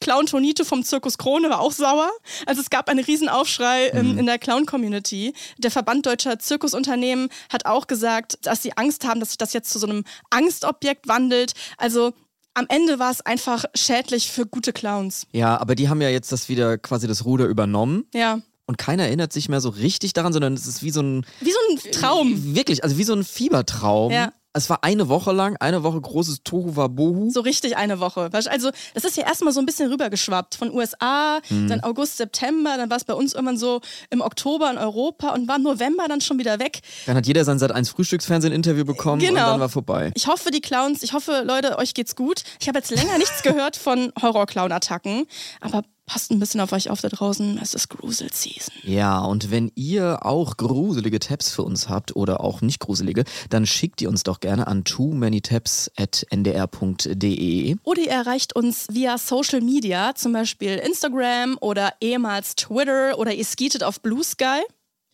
Clown 0.00 0.26
Tonito 0.26 0.64
vom 0.64 0.84
Zirkus 0.84 1.16
Krone 1.16 1.48
war 1.48 1.60
auch 1.60 1.72
sauer. 1.72 2.10
Also 2.44 2.60
es 2.60 2.70
gab 2.70 2.88
einen 2.88 3.04
Riesenaufschrei 3.04 3.88
ähm, 3.88 4.18
in 4.18 4.26
der 4.26 4.38
Clown-Community. 4.38 5.32
Der 5.58 5.70
Verband 5.70 6.06
deutscher 6.06 6.38
Zirkusunternehmen 6.38 7.30
hat 7.50 7.66
auch 7.66 7.86
gesagt, 7.86 8.38
dass 8.42 8.62
sie 8.62 8.76
Angst 8.76 9.06
haben, 9.06 9.20
dass 9.20 9.30
sich 9.30 9.38
das 9.38 9.52
jetzt 9.52 9.70
zu 9.70 9.78
so 9.78 9.86
einem 9.86 10.04
Angstobjekt 10.30 11.08
wandelt. 11.08 11.52
Also 11.78 12.12
am 12.54 12.66
Ende 12.68 12.98
war 12.98 13.10
es 13.10 13.20
einfach 13.20 13.64
schädlich 13.74 14.30
für 14.30 14.46
gute 14.46 14.72
Clowns. 14.72 15.26
Ja, 15.32 15.60
aber 15.60 15.74
die 15.74 15.88
haben 15.88 16.00
ja 16.00 16.08
jetzt 16.08 16.32
das 16.32 16.48
wieder 16.48 16.78
quasi 16.78 17.06
das 17.06 17.24
Ruder 17.24 17.46
übernommen. 17.46 18.06
Ja. 18.14 18.40
Und 18.66 18.78
keiner 18.78 19.04
erinnert 19.04 19.32
sich 19.32 19.48
mehr 19.48 19.60
so 19.60 19.68
richtig 19.68 20.14
daran, 20.14 20.32
sondern 20.32 20.54
es 20.54 20.66
ist 20.66 20.82
wie 20.82 20.90
so 20.90 21.02
ein. 21.02 21.26
Wie 21.40 21.50
so 21.50 21.58
ein 21.70 21.92
Traum. 21.92 22.54
Wirklich, 22.54 22.82
also 22.82 22.96
wie 22.96 23.04
so 23.04 23.12
ein 23.12 23.24
Fiebertraum. 23.24 24.12
Ja. 24.12 24.32
Es 24.56 24.70
war 24.70 24.84
eine 24.84 25.08
Woche 25.08 25.32
lang, 25.32 25.56
eine 25.58 25.82
Woche 25.82 26.00
großes 26.00 26.44
Tohu 26.44 26.76
Wabohu. 26.76 27.28
So 27.30 27.40
richtig 27.40 27.76
eine 27.76 27.98
Woche. 27.98 28.30
Also, 28.32 28.70
das 28.94 29.02
ist 29.04 29.16
ja 29.16 29.24
erstmal 29.26 29.52
so 29.52 29.58
ein 29.58 29.66
bisschen 29.66 29.90
rübergeschwappt. 29.90 30.54
Von 30.54 30.72
USA, 30.72 31.40
Mhm. 31.50 31.66
dann 31.68 31.80
August, 31.82 32.18
September, 32.18 32.76
dann 32.76 32.88
war 32.88 32.96
es 32.96 33.04
bei 33.04 33.14
uns 33.14 33.34
irgendwann 33.34 33.56
so 33.58 33.80
im 34.10 34.20
Oktober 34.20 34.70
in 34.70 34.78
Europa 34.78 35.30
und 35.30 35.48
war 35.48 35.56
im 35.56 35.64
November 35.64 36.04
dann 36.08 36.20
schon 36.20 36.38
wieder 36.38 36.60
weg. 36.60 36.82
Dann 37.06 37.16
hat 37.16 37.26
jeder 37.26 37.44
sein 37.44 37.58
Sat 37.58 37.72
1 37.72 37.88
Frühstücksfernsehen-Interview 37.90 38.84
bekommen 38.84 39.20
und 39.20 39.28
Genau. 39.28 39.50
dann 39.50 39.60
war 39.60 39.68
vorbei. 39.68 40.12
Ich 40.14 40.28
hoffe, 40.28 40.52
die 40.52 40.60
Clowns, 40.60 41.02
ich 41.02 41.12
hoffe, 41.14 41.42
Leute, 41.44 41.76
euch 41.78 41.92
geht's 41.92 42.14
gut. 42.14 42.44
Ich 42.60 42.68
habe 42.68 42.78
jetzt 42.78 42.90
länger 42.92 43.18
nichts 43.18 43.42
gehört 43.42 43.76
von 43.76 44.12
Horror-Clown-Attacken, 44.22 45.26
aber 45.60 45.82
passt 46.06 46.30
ein 46.30 46.38
bisschen 46.38 46.60
auf 46.60 46.72
euch 46.72 46.90
auf 46.90 47.00
da 47.00 47.08
draußen. 47.08 47.58
Es 47.62 47.74
ist 47.74 47.88
Grusel-Season. 47.88 48.74
Ja, 48.82 49.20
und 49.20 49.50
wenn 49.50 49.72
ihr 49.74 50.24
auch 50.24 50.56
gruselige 50.56 51.18
Tabs 51.18 51.50
für 51.50 51.62
uns 51.62 51.88
habt 51.88 52.14
oder 52.16 52.40
auch 52.40 52.60
nicht 52.60 52.80
gruselige, 52.80 53.24
dann 53.50 53.66
schickt 53.66 54.02
ihr 54.02 54.08
uns 54.08 54.22
doch 54.22 54.40
gerne 54.40 54.66
an 54.66 54.84
too 54.84 55.12
many 55.12 55.40
tabs 55.40 55.90
at 55.96 56.26
ndr.de. 56.30 57.76
Oder 57.82 58.00
ihr 58.02 58.10
erreicht 58.10 58.54
uns 58.54 58.86
via 58.90 59.18
Social 59.18 59.60
Media, 59.60 60.14
zum 60.14 60.32
Beispiel 60.32 60.76
Instagram 60.76 61.56
oder 61.60 61.94
ehemals 62.00 62.56
Twitter 62.56 63.18
oder 63.18 63.32
ihr 63.32 63.44
skeetet 63.44 63.82
auf 63.82 64.00
Blue 64.00 64.22
Sky. 64.24 64.62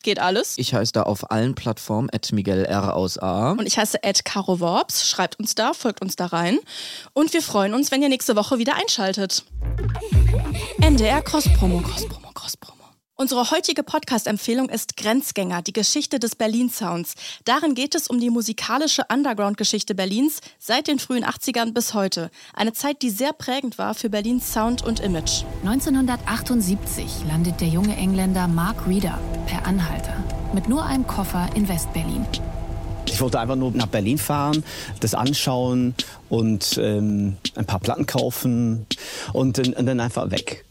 Geht 0.02 0.18
alles. 0.18 0.56
Ich 0.56 0.72
heiße 0.72 0.92
da 0.92 1.02
auf 1.02 1.30
allen 1.30 1.54
Plattformen 1.54 2.08
at 2.10 2.32
Miguel 2.32 2.64
R 2.64 2.96
aus 2.96 3.18
A. 3.18 3.52
Und 3.52 3.66
ich 3.66 3.76
heiße 3.78 4.02
Ed 4.02 4.24
Caro 4.24 4.58
Worps. 4.58 5.08
Schreibt 5.08 5.38
uns 5.38 5.54
da, 5.54 5.74
folgt 5.74 6.00
uns 6.00 6.16
da 6.16 6.26
rein. 6.26 6.58
Und 7.12 7.32
wir 7.34 7.42
freuen 7.42 7.74
uns, 7.74 7.90
wenn 7.90 8.02
ihr 8.02 8.08
nächste 8.08 8.34
Woche 8.34 8.58
wieder 8.58 8.76
einschaltet. 8.76 9.44
NDR 10.80 11.20
Cross 11.20 11.50
Promo, 11.58 11.80
Cross 11.80 12.08
Promo, 12.08 12.30
Cross 12.32 12.56
Promo. 12.56 12.79
Unsere 13.20 13.50
heutige 13.50 13.82
Podcast-Empfehlung 13.82 14.70
ist 14.70 14.96
Grenzgänger, 14.96 15.60
die 15.60 15.74
Geschichte 15.74 16.18
des 16.18 16.36
Berlin-Sounds. 16.36 17.16
Darin 17.44 17.74
geht 17.74 17.94
es 17.94 18.08
um 18.08 18.18
die 18.18 18.30
musikalische 18.30 19.02
Underground-Geschichte 19.12 19.94
Berlins 19.94 20.40
seit 20.58 20.88
den 20.88 20.98
frühen 20.98 21.22
80ern 21.22 21.74
bis 21.74 21.92
heute. 21.92 22.30
Eine 22.54 22.72
Zeit, 22.72 23.02
die 23.02 23.10
sehr 23.10 23.34
prägend 23.34 23.76
war 23.76 23.92
für 23.92 24.08
Berlins 24.08 24.54
Sound 24.54 24.82
und 24.82 25.00
Image. 25.00 25.44
1978 25.66 27.26
landet 27.28 27.60
der 27.60 27.68
junge 27.68 27.94
Engländer 27.94 28.48
Mark 28.48 28.86
Reeder 28.88 29.18
per 29.44 29.66
Anhalter 29.66 30.16
mit 30.54 30.70
nur 30.70 30.86
einem 30.86 31.06
Koffer 31.06 31.50
in 31.54 31.68
Westberlin. 31.68 32.24
Ich 33.04 33.20
wollte 33.20 33.38
einfach 33.38 33.56
nur 33.56 33.72
nach 33.72 33.88
Berlin 33.88 34.16
fahren, 34.16 34.64
das 35.00 35.14
anschauen 35.14 35.94
und 36.30 36.80
ähm, 36.82 37.36
ein 37.54 37.66
paar 37.66 37.80
Platten 37.80 38.06
kaufen 38.06 38.86
und, 39.34 39.58
und 39.58 39.84
dann 39.86 40.00
einfach 40.00 40.30
weg. 40.30 40.64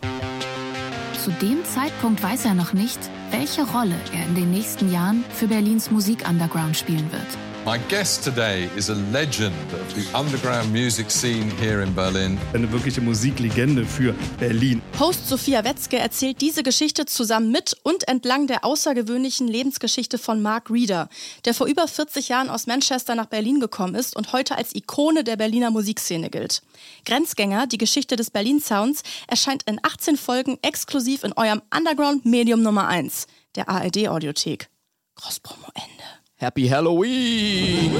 Zu 1.30 1.46
dem 1.46 1.64
Zeitpunkt 1.64 2.24
weiß 2.24 2.46
er 2.46 2.56
noch 2.56 2.74
nicht, 2.74 2.98
welche 3.30 3.62
Rolle 3.62 3.94
er 4.16 4.26
in 4.26 4.34
den 4.34 4.50
nächsten 4.50 4.92
Jahren 4.92 5.24
für 5.30 5.48
Berlins 5.48 5.92
Musik-Underground 5.92 6.76
spielen 6.76 7.12
wird. 7.12 7.49
My 7.70 7.78
guest 7.88 8.24
today 8.24 8.68
is 8.76 8.90
a 8.90 8.96
legend 9.12 9.54
of 9.74 9.94
the 9.94 10.04
underground 10.18 10.74
music 10.74 11.12
scene 11.12 11.52
here 11.62 11.84
in 11.84 11.94
Berlin. 11.94 12.40
Eine 12.52 12.72
wirkliche 12.72 13.00
Musiklegende 13.00 13.86
für 13.86 14.16
Berlin. 14.40 14.82
Host 14.98 15.30
Sophia 15.30 15.64
Wetzke 15.64 16.00
erzählt 16.00 16.42
diese 16.42 16.64
Geschichte 16.64 17.06
zusammen 17.06 17.52
mit 17.52 17.78
und 17.84 18.08
entlang 18.08 18.48
der 18.48 18.66
außergewöhnlichen 18.66 19.48
Lebensgeschichte 19.48 20.18
von 20.18 20.42
Mark 20.42 20.72
Reeder, 20.72 21.10
der 21.46 21.54
vor 21.54 21.68
über 21.68 21.88
40 21.88 22.30
Jahren 22.30 22.50
aus 22.50 22.66
Manchester 22.66 23.14
nach 23.14 23.28
Berlin 23.28 23.60
gekommen 23.60 23.94
ist 23.94 24.16
und 24.16 24.34
heute 24.34 24.58
als 24.58 24.74
Ikone 24.74 25.24
der 25.24 25.36
Berliner 25.36 25.70
Musikszene 25.70 26.32
gilt. 26.32 26.64
Grenzgänger, 27.06 27.68
die 27.68 27.78
Geschichte 27.78 28.16
des 28.16 28.32
Berlin 28.32 28.60
Sounds, 28.60 29.04
erscheint 29.28 29.62
in 29.68 29.80
18 29.84 30.18
Folgen 30.18 30.58
exklusiv 30.64 31.24
in 31.24 31.34
eurem 31.34 31.62
Underground 31.70 32.26
Medium 32.26 32.64
Nummer 32.64 32.88
1, 32.88 33.28
der 33.56 33.70
ARD 33.70 34.08
Audiothek. 34.08 34.70
Crosspromo 35.14 35.68
Ende. 35.76 35.99
Happy 36.42 36.70
Halloween! 36.70 37.92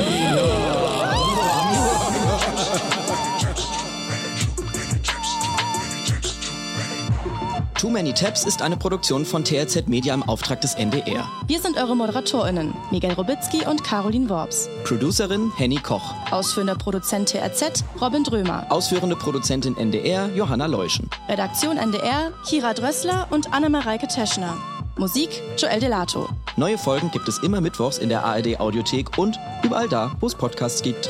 Too 7.78 7.90
Many 7.90 8.14
Tabs 8.14 8.46
ist 8.46 8.62
eine 8.62 8.78
Produktion 8.78 9.26
von 9.26 9.44
TRZ 9.44 9.90
Media 9.90 10.14
im 10.14 10.24
Auftrag 10.24 10.62
des 10.62 10.76
NDR. 10.76 11.30
Wir 11.48 11.60
sind 11.60 11.76
eure 11.76 11.98
ModeratorInnen, 11.98 12.74
Miguel 12.92 13.12
Robitzky 13.12 13.66
und 13.66 13.84
Caroline 13.84 14.30
Worps. 14.30 14.70
Producerin 14.86 15.52
Henny 15.58 15.76
Koch. 15.76 16.14
Ausführender 16.32 16.76
Produzent 16.76 17.28
TRZ, 17.28 17.84
Robin 18.00 18.24
Drömer. 18.24 18.66
Ausführende 18.70 19.18
Produzentin 19.18 19.76
NDR 19.76 20.30
Johanna 20.34 20.68
Leuschen. 20.68 21.10
Redaktion 21.28 21.76
NDR, 21.76 22.32
Kira 22.48 22.74
Drössler 22.74 23.28
und 23.32 23.54
Anne-Mareike 23.54 24.08
Teschner. 24.08 24.58
Musik, 24.98 25.42
Joel 25.58 25.80
Delato. 25.80 26.30
Neue 26.58 26.78
Folgen 26.78 27.10
gibt 27.12 27.28
es 27.28 27.38
immer 27.40 27.62
mittwochs 27.62 27.98
in 27.98 28.10
der 28.10 28.24
ARD 28.24 28.60
Audiothek 28.60 29.18
und 29.18 29.40
überall 29.64 29.88
da, 29.88 30.12
wo 30.20 30.28
es 30.28 30.36
Podcasts 30.36 30.82
gibt. 30.82 31.10